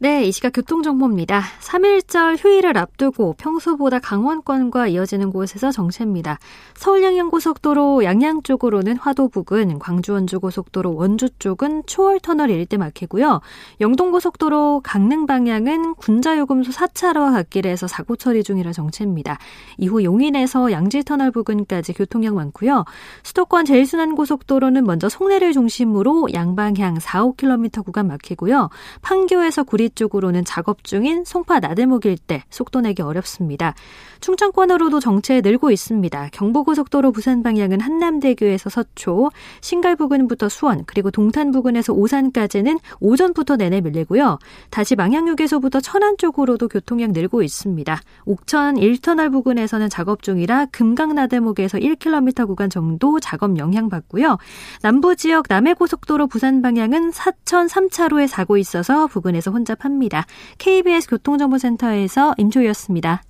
[0.00, 1.42] 네, 이 시각 교통정보입니다.
[1.58, 6.38] 3일절 휴일을 앞두고 평소보다 강원권과 이어지는 곳에서 정체입니다.
[6.74, 13.40] 서울 양양고속도로 양양 쪽으로는 화도 부근, 광주 원주 고속도로 원주 쪽은 초월터널 일대 막히고요.
[13.80, 19.38] 영동고속도로 강릉 방향은 군자요금소 4차로와 갓길에서 사고 처리 중이라 정체입니다.
[19.78, 22.84] 이후 용인에서 양지터널 부근까지 교통량 많고요.
[23.24, 28.70] 수도권 제일순환고속도로는 먼저 송내를 중심으로 양방향 4, 5km 구간 막히고요.
[29.02, 33.74] 판교에서 구리 쪽으로는 작업 중인 송파 나들목 일대 속도 내기 어렵습니다.
[34.20, 36.28] 충청권으로도 정체 늘고 있습니다.
[36.32, 44.38] 경부고속도로 부산 방향은 한남대교에서 서초, 신갈 부근부터 수원, 그리고 동탄 부근에서 오산까지는 오전부터 내내 밀리고요.
[44.70, 48.00] 다시 망향휴게소부터 천안 쪽으로도 교통량 늘고 있습니다.
[48.24, 54.38] 옥천 1터널 부근에서는 작업 중이라 금강나들목에서 1km 구간 정도 작업 영향받고요.
[54.82, 60.26] 남부 지역 남해고속도로 부산 방향은 사천 3차로에 사고 있어서 부근에서 혼잡 합니다.
[60.58, 63.22] KBS 교통정보센터에서 임초였습니다.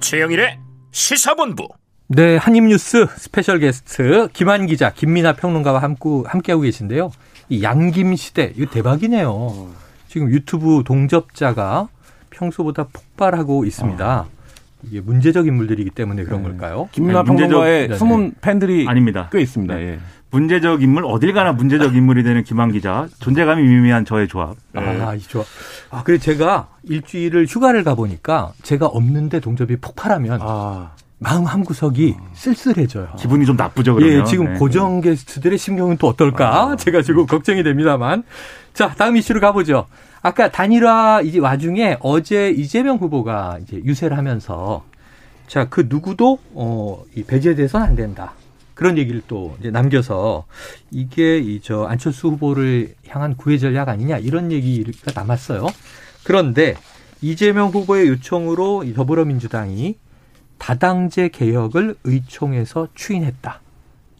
[0.00, 0.58] 최영일의
[0.90, 1.68] 시사본부.
[2.08, 7.10] 네, 한입뉴스 special 게스트 김한 기자, 김민아 평론가와 함께, 함께 하고 계신데요.
[7.48, 9.70] 이 양김 시대 이거 대박이네요.
[10.08, 11.88] 지금 유튜브 동접자가
[12.28, 14.26] 평소보다 폭발하고 있습니다.
[14.82, 14.86] 아.
[14.88, 16.48] 이게 문제적 인물들이기 때문에 그런 네.
[16.48, 16.88] 걸까요?
[16.92, 19.28] 김민아 평론가의 문제적, 숨은 팬들이 아닙니다.
[19.32, 19.74] 꽤 있습니다.
[19.74, 19.82] 네.
[19.82, 19.98] 예.
[20.30, 24.56] 문제적 인물 어딜 가나 문제적 인물이 되는 김한 기자 존재감이 미미한 저의 조합.
[24.72, 24.80] 네.
[24.80, 25.46] 아, 이 조합.
[25.90, 30.92] 아, 그래 제가 일주일을 휴가를 가 보니까 제가 없는데 동접이 폭발하면 아.
[31.22, 33.14] 마음 한 구석이 쓸쓸해져요.
[33.18, 34.20] 기분이 좀 나쁘죠, 그러면.
[34.20, 34.58] 예, 지금 네.
[34.58, 36.70] 고정 게스트들의 심경은 또 어떨까?
[36.72, 36.76] 아.
[36.76, 38.24] 제가 지금 걱정이 됩니다만.
[38.74, 39.86] 자, 다음 이슈로 가보죠.
[40.22, 44.84] 아까 단일화 이제 와중에 어제 이재명 후보가 이제 유세를 하면서
[45.46, 48.32] 자, 그 누구도 어, 이 배제돼서는 안 된다.
[48.74, 50.44] 그런 얘기를 또 이제 남겨서
[50.90, 55.66] 이게 이 저 안철수 후보를 향한 구애 전략 아니냐 이런 얘기가 남았어요.
[56.24, 56.74] 그런데
[57.20, 59.96] 이재명 후보의 요청으로 더불어민주당이
[60.62, 63.60] 다당제 개혁을 의총에서 추인했다.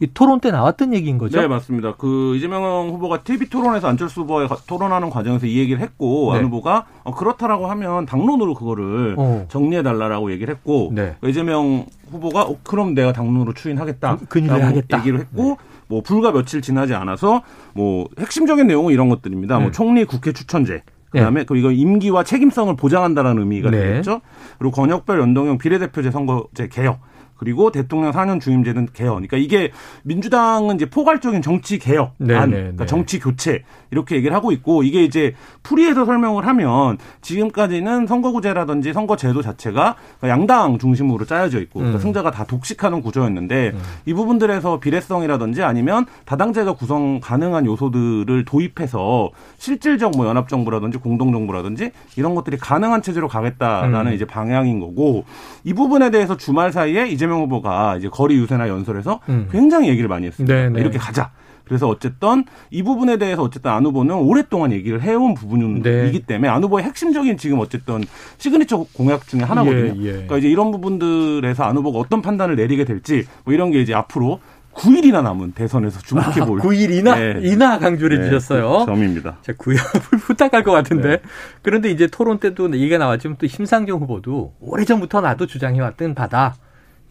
[0.01, 1.39] 이 토론 때 나왔던 얘기인 거죠?
[1.39, 1.95] 네, 맞습니다.
[1.95, 6.39] 그 이재명 후보가 TV 토론에서 안철수 후보와 토론하는 과정에서 이 얘기를 했고 네.
[6.39, 9.45] 안 후보가 어, 그렇다라고 하면 당론으로 그거를 어.
[9.47, 11.15] 정리해 달라라고 얘기를 했고 네.
[11.23, 14.17] 이재명 후보가 어, 그럼 내가 당론으로 추인하겠다.
[14.27, 14.97] 그, 하겠다.
[14.97, 15.55] 얘기를 했고 네.
[15.87, 19.59] 뭐 불과 며칠 지나지 않아서 뭐 핵심적인 내용은 이런 것들입니다.
[19.59, 19.71] 뭐 네.
[19.71, 21.45] 총리 국회 추천제 그다음에 네.
[21.45, 23.79] 그 이거 임기와 책임성을 보장한다라는 의미가 네.
[23.79, 24.21] 되겠죠.
[24.57, 26.99] 그리고 권역별 연동형 비례대표제 선거제 개혁
[27.43, 29.27] 그리고 대통령 4년 중임제는 개헌.
[29.27, 29.71] 그러니까 이게
[30.03, 32.85] 민주당은 이제 포괄적인 정치 개혁, 안, 네, 네, 그러니까 네.
[32.85, 39.95] 정치 교체 이렇게 얘기를 하고 있고 이게 이제 풀이해서 설명을 하면 지금까지는 선거구제라든지 선거제도 자체가
[40.23, 42.01] 양당 중심으로 짜여져 있고 그러니까 음.
[42.01, 43.79] 승자가 다 독식하는 구조였는데 음.
[44.05, 52.57] 이 부분들에서 비례성이라든지 아니면 다당제가 구성 가능한 요소들을 도입해서 실질적 뭐 연합정부라든지 공동정부라든지 이런 것들이
[52.57, 54.13] 가능한 체제로 가겠다라는 음.
[54.13, 55.25] 이제 방향인 거고
[55.63, 59.47] 이 부분에 대해서 주말 사이에 이재명 후보가 이제 거리 유세나 연설에서 음.
[59.51, 60.53] 굉장히 얘기를 많이 했습니다.
[60.53, 60.79] 네네.
[60.79, 61.31] 이렇게 가자.
[61.65, 66.19] 그래서 어쨌든 이 부분에 대해서 어쨌든 안 후보는 오랫동안 얘기를 해온 부분이기 네.
[66.25, 68.03] 때문에 안 후보의 핵심적인 지금 어쨌든
[68.37, 69.93] 시그니처 공약 중에 하나거든요.
[70.01, 70.11] 예, 예.
[70.11, 74.39] 그러니까 이제 이런 부분들에서 안 후보가 어떤 판단을 내리게 될지 뭐 이런 게 이제 앞으로
[74.73, 76.59] 9일이나 남은 대선에서 주목해 볼.
[76.59, 77.15] 아, 9일이나?
[77.15, 77.49] 네.
[77.49, 78.23] 이나 강조를 네.
[78.25, 78.85] 주셨어요.
[78.85, 79.37] 점입니다.
[79.41, 79.77] 자, 9일
[80.19, 81.07] 후딱할 것 같은데.
[81.09, 81.17] 네.
[81.61, 86.55] 그런데 이제 토론 때도 얘기가 나왔지만 또 심상정 후보도 오래전부터 나도 주장해 왔던 바다.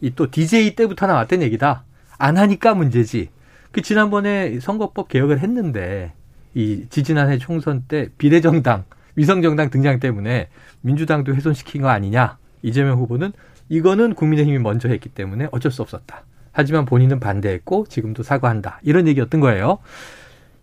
[0.03, 1.85] 이 또 DJ 때부터 나왔던 얘기다.
[2.17, 3.29] 안 하니까 문제지.
[3.71, 6.11] 그 지난번에 선거법 개혁을 했는데
[6.53, 8.83] 이 지지난해 총선 때 비례정당,
[9.15, 10.49] 위성정당 등장 때문에
[10.81, 12.37] 민주당도 훼손시킨 거 아니냐.
[12.61, 13.31] 이재명 후보는
[13.69, 16.23] 이거는 국민의힘이 먼저 했기 때문에 어쩔 수 없었다.
[16.51, 18.79] 하지만 본인은 반대했고 지금도 사과한다.
[18.83, 19.79] 이런 얘기였던 거예요.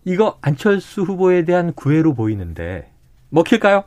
[0.05, 2.91] 이거 안철수 후보에 대한 구애로 보이는데
[3.29, 3.83] 먹힐까요?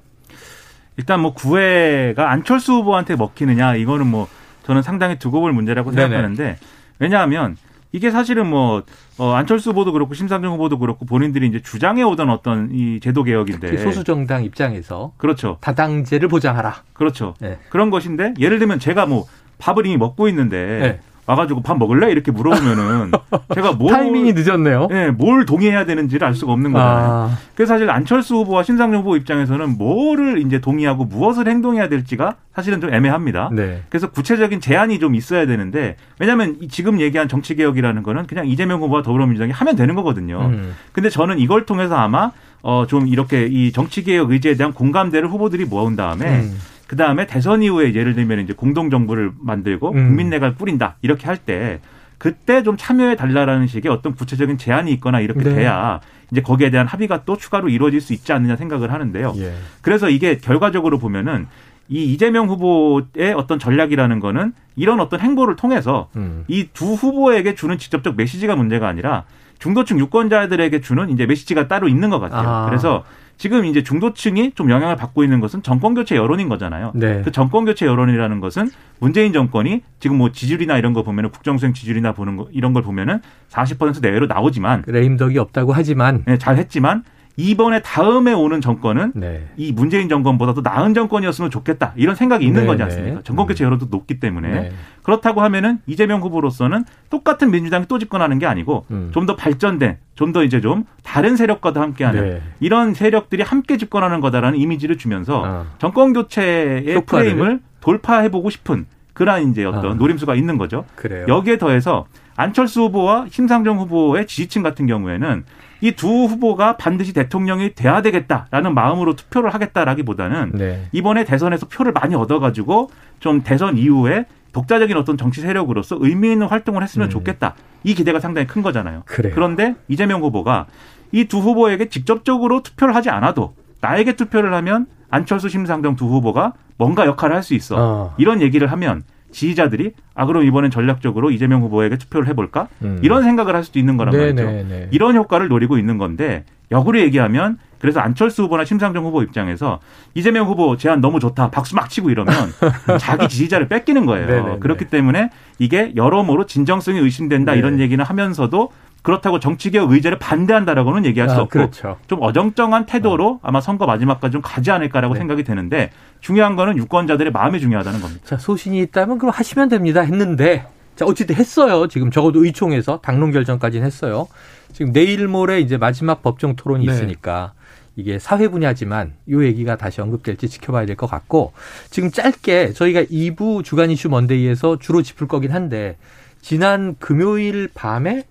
[0.97, 4.29] 일단 뭐 구애가 안철수 후보한테 먹히느냐 이거는 뭐
[4.65, 6.59] 저는 상당히 두고 볼 문제라고 생각하는데
[6.99, 7.57] 왜냐하면
[7.93, 8.83] 이게 사실은 뭐
[9.19, 13.77] 어, 안철수 후보도 그렇고 심상정 후보도 그렇고 본인들이 이제 주장해 오던 어떤 이 제도 개혁인데
[13.79, 17.59] 소수 정당 입장에서 그렇죠 다당제를 보장하라 그렇죠 네.
[17.71, 19.27] 그런 것인데 예를 들면 제가 뭐
[19.59, 21.01] 밥을 이미 먹고 있는데 네.
[21.27, 23.13] 와가지고 밥 먹을래 이렇게 물어보면은
[23.55, 24.89] 제가 뭘 타이밍이 늦었네요.
[24.91, 27.07] 네, 뭘 동의해야 되는지를 알 수가 없는 거잖아요.
[27.13, 27.39] 아.
[27.55, 32.93] 그래서 사실 안철수 후보와 신상정 후보 입장에서는 뭐를 이제 동의하고 무엇을 행동해야 될지가 사실은 좀
[32.93, 33.51] 애매합니다.
[33.53, 33.83] 네.
[33.89, 39.03] 그래서 구체적인 제안이 좀 있어야 되는데 왜냐하면 지금 얘기한 정치 개혁이라는 거는 그냥 이재명 후보와
[39.03, 40.41] 더불어민주당이 하면 되는 거거든요.
[40.53, 40.75] 음.
[40.93, 42.31] 근데 저는 이걸 통해서 아마
[42.63, 46.41] 어 좀 이렇게 이 정치 개혁 의지에 대한 공감대를 후보들이 모은 다음에.
[46.41, 46.59] 음.
[46.87, 50.09] 그 다음에 대선 이후에 예를 들면 이제 공동 정부를 만들고 음.
[50.09, 51.81] 국민내각을 꾸린다 이렇게 할 때
[52.19, 55.55] 그때 좀 참여해 달라라는 식의 어떤 구체적인 제안이 있거나 이렇게 네.
[55.57, 59.35] 돼야 이제 거기에 대한 합의가 또 추가로 이루어질 수 있지 않느냐 생각을 하는데요.
[59.37, 59.53] 예.
[59.83, 61.47] 그래서 이게 결과적으로 보면은
[61.89, 66.45] 이 이재명 후보의 어떤 전략이라는 거는 이런 어떤 행보를 통해서 음.
[66.49, 69.25] 이두 후보에게 주는 직접적 메시지가 문제가 아니라
[69.59, 72.49] 중도층 유권자들에게 주는 이제 메시지가 따로 있는 것 같아요.
[72.49, 72.67] 아.
[72.67, 73.05] 그래서
[73.37, 76.93] 지금 이제 중도층이 좀 영향을 받고 있는 것은 정권 교체 여론인 거잖아요.
[76.95, 77.23] 네.
[77.23, 78.71] 그 정권 교체 여론이라는 것은
[79.01, 83.21] 문재인 정권이 지금 뭐 지지율이나 이런 거 보면은 국정수행 지지율이나 보는 거 이런 걸 보면은
[83.51, 87.05] 40% 내외로 나오지만 레임덕이 없다고 하지만 네, 잘 했지만
[87.37, 89.49] 이번에 다음에 오는 정권은 네.
[89.57, 93.17] 이 문재인 정권보다도 나은 정권이었으면 좋겠다 이런 생각이 있는 네, 거지 않습니까?
[93.17, 93.23] 네.
[93.25, 94.73] 정권 교체 여론도 높기 때문에 네.
[95.03, 99.11] 그렇다고 하면은 이재명 후보로서는 똑같은 민주당이 또 집권하는 게 아니고 음.
[99.13, 102.43] 좀더 발전된 좀 더 이제 좀 다른 세력과도 함께하는 네.
[102.61, 105.67] 이런 세력들이 함께 집권하는 거다라는 이미지를 주면서 아.
[105.79, 109.95] 정권 교체의 프레임을 돌파해보고 싶은 그런 이제 어떤 아.
[109.95, 110.85] 노림수가 있는 거죠.
[110.97, 111.27] 그래요.
[111.29, 115.45] 여기에 더해서 안철수 후보와 심상정 후보의 지지층 같은 경우에는
[115.85, 120.89] 이 두 후보가 반드시 대통령이 돼야 되겠다라는 마음으로 투표를 하겠다라기보다는 네.
[120.93, 122.89] 이번에 대선에서 표를 많이 얻어가지고
[123.21, 127.11] 좀 대선 이후에 독자적인 어떤 정치 세력으로서 의미 있는 활동을 했으면 음.
[127.11, 127.55] 좋겠다.
[127.83, 129.03] 이 기대가 상당히 큰 거잖아요.
[129.05, 129.33] 그래요.
[129.35, 130.67] 그런데 이재명 후보가
[131.13, 137.05] 이 두 후보에게 직접적으로 투표를 하지 않아도 나에게 투표를 하면 안철수 심상정 두 후보가 뭔가
[137.07, 137.77] 역할을 할 수 있어.
[137.79, 138.15] 어.
[138.17, 139.03] 이런 얘기를 하면
[139.35, 143.01] 지지자들이 아 그럼 이번엔 전략적으로 이재명 후보에게 투표를 해볼까 음.
[143.03, 144.43] 이런 생각을 할 수도 있는 거란 네네네.
[144.45, 144.69] 말이죠.
[144.69, 144.89] 네, 네.
[144.93, 149.81] 이런 효과를 노리고 있는 건데 역으로 얘기하면 그래서 안철수 후보나 심상정 후보 입장에서
[150.15, 152.35] 이재명 후보 제안 너무 좋다 박수 막 치고 이러면
[152.99, 154.27] 자기 지지자를 뺏기는 거예요.
[154.27, 154.53] 네네네.
[154.55, 157.59] 네, 그렇기 때문에 이게 여러모로 진정성이 의심된다 네.
[157.59, 158.71] 이런 얘기는 하면서도
[159.05, 161.99] 그렇다고 정치개혁 의제를 반대한다라고는 얘기할 수 아, 없고 그렇죠.
[162.07, 165.19] 좀 어정쩡한 태도로 아마 선거 마지막까지 좀 가지 않을까라고 네.
[165.19, 165.91] 생각이 되는데
[166.21, 168.23] 중요한 거는 유권자들의 마음이 중요하다는 겁니다.
[168.25, 170.65] 자 소신이 있다면 그럼 하시면 됩니다 했는데
[170.97, 171.87] 자 어쨌든 했어요.
[171.87, 174.27] 지금 적어도 의총에서 당론 결정까지는 했어요.
[174.73, 176.93] 지금 내일 모레 이제 마지막 법정 토론이 네.
[176.93, 177.53] 있으니까
[177.97, 181.53] 이게 사회 분야지만 이 얘기가 다시 언급될지 지켜봐야 될 것 같고
[181.91, 185.99] 지금 짧게 저희가 2부 주간 이슈 먼데이에서 주로 짚을 거긴 한데
[186.41, 188.23] 지난 금요일 밤에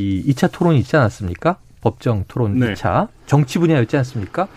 [0.00, 1.58] 이 2차 토론이 있지 않았습니까?
[1.80, 2.72] 법정 토론 네.
[2.74, 3.08] 2차.
[3.26, 4.48] 정치 분야였지 않습니까?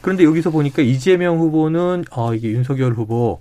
[0.00, 3.40] 그런데 여기서 보니까 이재명 후보는 어 이게 윤석열 후보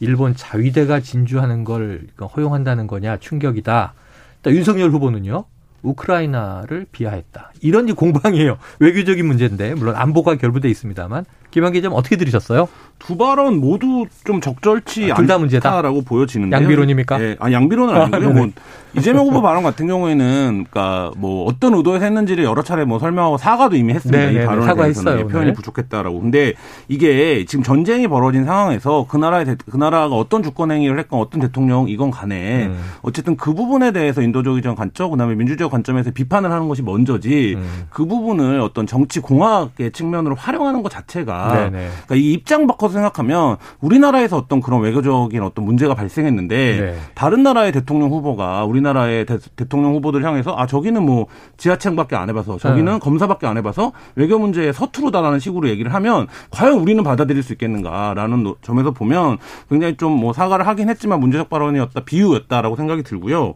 [0.00, 3.94] 일본 자위대가 진주하는 걸 허용한다는 거냐 충격이다.
[4.42, 5.44] 또 윤석열 후보는요.
[5.82, 7.52] 우크라이나를 비하했다.
[7.62, 8.58] 이런 공방이에요.
[8.80, 12.68] 외교적인 문제인데 물론 안보가 결부돼 있습니다만 김한 기자님 어떻게 들으셨어요?
[13.00, 15.82] 두 발언 모두 좀 적절치 아, 않다라고 문제다?
[16.06, 17.22] 보여지는데 양비론입니까?
[17.22, 18.28] 예, 아 양비론은 아니고요.
[18.28, 18.48] 아, 뭐
[18.94, 23.76] 이재명 후보 발언 같은 경우에는 그러니까 뭐 어떤 의도에서 했는지를 여러 차례 뭐 설명하고 사과도
[23.76, 24.18] 이미 했습니다.
[24.18, 26.20] 네이 네, 네, 발언에 사과했어요, 대해서는 표현이 부족했다라고.
[26.20, 26.54] 근데
[26.88, 31.88] 이게 지금 전쟁이 벌어진 상황에서 그 나라의 그 나라가 어떤 주권 행위를 했건 어떤 대통령
[31.88, 32.78] 이건 간에 음.
[33.02, 37.86] 어쨌든 그 부분에 대해서 인도적인 관점 그다음에 민주적 관점에서 비판을 하는 것이 먼저지 음.
[37.88, 41.70] 그 부분을 어떤 정치 공학의 측면으로 활용하는 것 자체가 네네.
[41.70, 41.88] 네.
[42.06, 46.96] 그러니까 이 입장 바꿔서 생각하면 우리나라에서 어떤 그런 외교적인 어떤 문제가 발생했는데 네.
[47.14, 51.26] 다른 나라의 대통령 후보가 우리나라의 대, 통령 후보들 향해서 아 저기는 뭐
[51.56, 52.98] 지하철밖에 안 해봐서 저기는 네.
[52.98, 58.92] 검사밖에 안 해봐서 외교 문제에 서투르다라는 식으로 얘기를 하면 과연 우리는 받아들일 수 있겠는가라는 점에서
[58.92, 63.54] 보면 굉장히 좀 뭐 사과를 하긴 했지만 문제적 발언이었다 비유였다라고 생각이 들고요.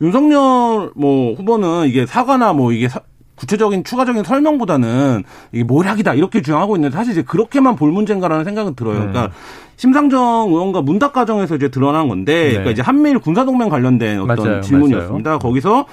[0.00, 3.00] 윤석열 뭐 후보는 이게 사과나 뭐 이게 사,
[3.40, 8.94] 구체적인 추가적인 설명보다는 이게 모략이다 이렇게 주장하고 있는데 사실 이제 그렇게만 볼 문제인가라는 생각은 들어요.
[8.94, 9.06] 네.
[9.06, 9.30] 그러니까
[9.76, 12.48] 심상정 의원과 문답 과정에서 이제 드러난 건데, 네.
[12.50, 14.60] 그러니까 이제 한미일 군사동맹 관련된 어떤 맞아요.
[14.60, 15.30] 질문이었습니다.
[15.30, 15.38] 맞아요.
[15.38, 15.86] 거기서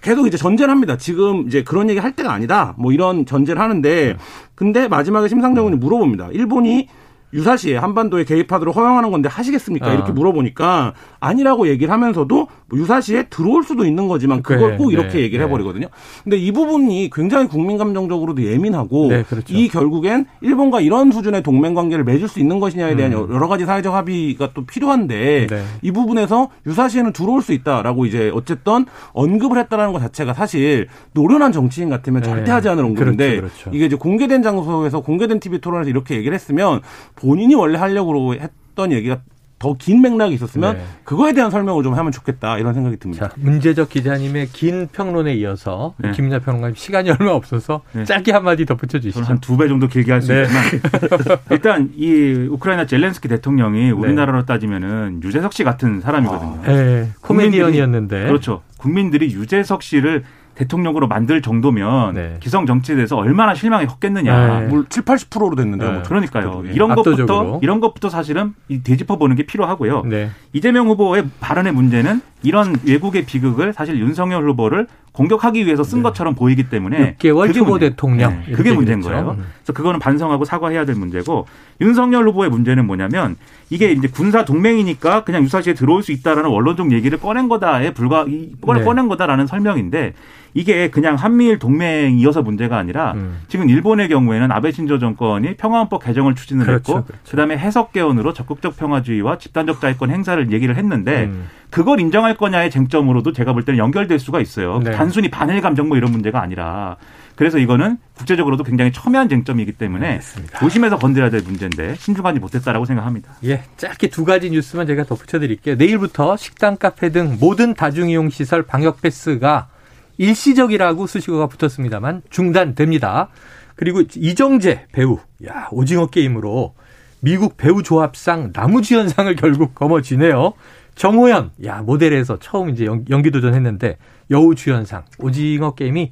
[0.00, 0.96] 계속 이제 전제를 합니다.
[0.96, 2.74] 지금 이제 그런 얘기 할 때가 아니다.
[2.78, 4.16] 뭐 이런 전제를 하는데, 네.
[4.54, 6.28] 근데 마지막에 심상정 의원이 물어봅니다.
[6.32, 6.88] 일본이
[7.32, 9.90] 유사시에 한반도에 개입하도록 허용하는 건데 하시겠습니까?
[9.90, 9.94] 아.
[9.94, 15.22] 이렇게 물어보니까 아니라고 얘기를 하면서도 뭐 유사시에 들어올 수도 있는 거지만 그걸 꼭 이렇게 네,
[15.22, 15.46] 얘기를 네.
[15.46, 15.88] 해버리거든요.
[16.24, 19.54] 근데 이 부분이 굉장히 국민 감정적으로도 예민하고 네, 그렇죠.
[19.54, 23.28] 이 결국엔 일본과 이런 수준의 동맹 관계를 맺을 수 있는 것이냐에 대한 음.
[23.30, 25.64] 여러 가지 사회적 합의가 또 필요한데 네.
[25.82, 31.90] 이 부분에서 유사시에는 들어올 수 있다라고 이제 어쨌든 언급을 했다라는 것 자체가 사실 노련한 정치인
[31.90, 32.50] 같으면 절대 네.
[32.50, 33.70] 하지 않을 언급인데 그렇죠, 그렇죠.
[33.76, 36.80] 이게 이제 공개된 장소에서 공개된 TV 토론에서 이렇게 얘기를 했으면
[37.18, 39.18] 본인이 원래 하려고 했던 얘기가
[39.60, 40.84] 더 긴 맥락이 있었으면 네.
[41.02, 43.26] 그거에 대한 설명을 좀 하면 좋겠다 이런 생각이 듭니다.
[43.28, 46.12] 자, 문제적 기자님의 긴 평론에 이어서 네.
[46.12, 48.04] 김민아 평론가님 시간이 얼마 없어서 네.
[48.04, 49.24] 짧게 한마디 덧붙여 주시죠.
[49.24, 50.42] 한 두 배 정도 길게 할수 네.
[50.42, 53.90] 있지만 일단 이 우크라이나 젤렌스키 대통령이 네.
[53.90, 56.60] 우리나라로 따지면은 유재석 씨 같은 사람이거든요.
[56.64, 57.08] 아, 네.
[57.22, 58.62] 코미디언이었는데 그렇죠.
[58.76, 60.22] 국민들이 유재석 씨를
[60.58, 62.36] 대통령으로 만들 정도면 네.
[62.40, 64.60] 기성 정치에 대해서 얼마나 실망이 컸겠느냐.
[64.60, 64.66] 네.
[64.66, 65.92] 물 7, 80%로 됐는데요.
[65.92, 66.64] 뭐 그러니까요.
[66.72, 67.26] 이런 압도적으로.
[67.26, 70.02] 것부터 이런 것부터 사실은 되짚어 보는 게 필요하고요.
[70.06, 70.30] 네.
[70.52, 76.02] 이재명 후보의 발언의 문제는 이런 외국의 비극을 사실 윤석열 후보를 공격하기 위해서 쓴 네.
[76.04, 77.90] 것처럼 보이기 때문에 6개월 후보 문제.
[77.90, 78.52] 대통령 네.
[78.52, 79.00] 그게 문제인.
[79.00, 79.36] 거예요.
[79.38, 79.44] 음.
[79.62, 81.46] 그래서 그거는 반성하고 사과해야 될 문제고
[81.80, 83.36] 윤석열 후보의 문제는 뭐냐면
[83.70, 88.24] 이게 이제 군사 동맹이니까 그냥 유사시에 들어올 수 있다라는 원론적 얘기를 꺼낸 거다에 불과
[88.60, 89.08] 꺼낸 네.
[89.08, 90.14] 거다라는 설명인데
[90.54, 93.38] 이게 그냥 한미일 동맹이어서 문제가 아니라 음.
[93.48, 97.30] 지금 일본의 경우에는 아베 신조 정권이 평화헌법 개정을 추진을 그렇죠, 했고 그렇죠.
[97.30, 101.48] 그다음에 해석 개헌으로 적극적 평화주의와 집단적 자유권 행사를 얘기를 했는데 음.
[101.70, 104.80] 그걸 인정할 거냐의 쟁점으로도 제가 볼 때는 연결될 수가 있어요.
[104.82, 104.92] 네.
[104.92, 106.96] 단순히 반일 감정 뭐 이런 문제가 아니라
[107.38, 110.58] 그래서 이거는 국제적으로도 굉장히 첨예한 쟁점이기 때문에 알겠습니다.
[110.58, 113.34] 조심해서 건드려야 될 문제인데 신중하지 못했다라고 생각합니다.
[113.44, 115.76] 예, 짧게 두 가지 뉴스만 제가 덧붙여 드릴게요.
[115.76, 119.68] 내일부터 식당, 카페 등 모든 다중이용 시설 방역 패스가
[120.16, 123.28] 일시적이라고 수식어가 붙었습니다만 중단됩니다.
[123.76, 126.74] 그리고 이정재 배우, 야 오징어 게임으로
[127.20, 130.54] 미국 배우 조합상 나무주연상을 결국 거머쥐네요.
[130.98, 133.98] 정호연, 야 모델에서 처음 이제 연기 도전했는데
[134.32, 136.10] 여우 주연상 오징어 게임이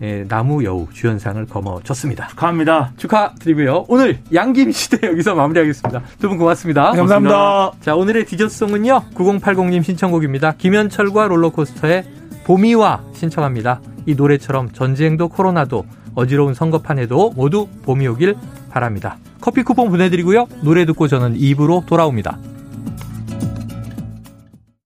[0.00, 2.28] 예, 나무 여우 주연상을 거머쥐었습니다.
[2.28, 2.92] 축하합니다.
[2.96, 3.86] 축하드리고요.
[3.88, 6.02] 오늘 양김 시대 여기서 마무리하겠습니다.
[6.20, 6.92] 두 분 고맙습니다.
[6.92, 7.36] 감사합니다.
[7.36, 7.84] 고맙습니다.
[7.84, 10.52] 자 오늘의 디저송은요 9080님 신청곡입니다.
[10.52, 12.04] 김현철과 롤러코스터의
[12.44, 13.80] 봄이와 신청합니다.
[14.06, 18.36] 이 노래처럼 전쟁도 코로나도 어지러운 선거판에도 모두 봄이 오길
[18.70, 19.18] 바랍니다.
[19.40, 20.46] 커피 쿠폰 보내드리고요.
[20.62, 22.38] 노래 듣고 저는 입으로 돌아옵니다.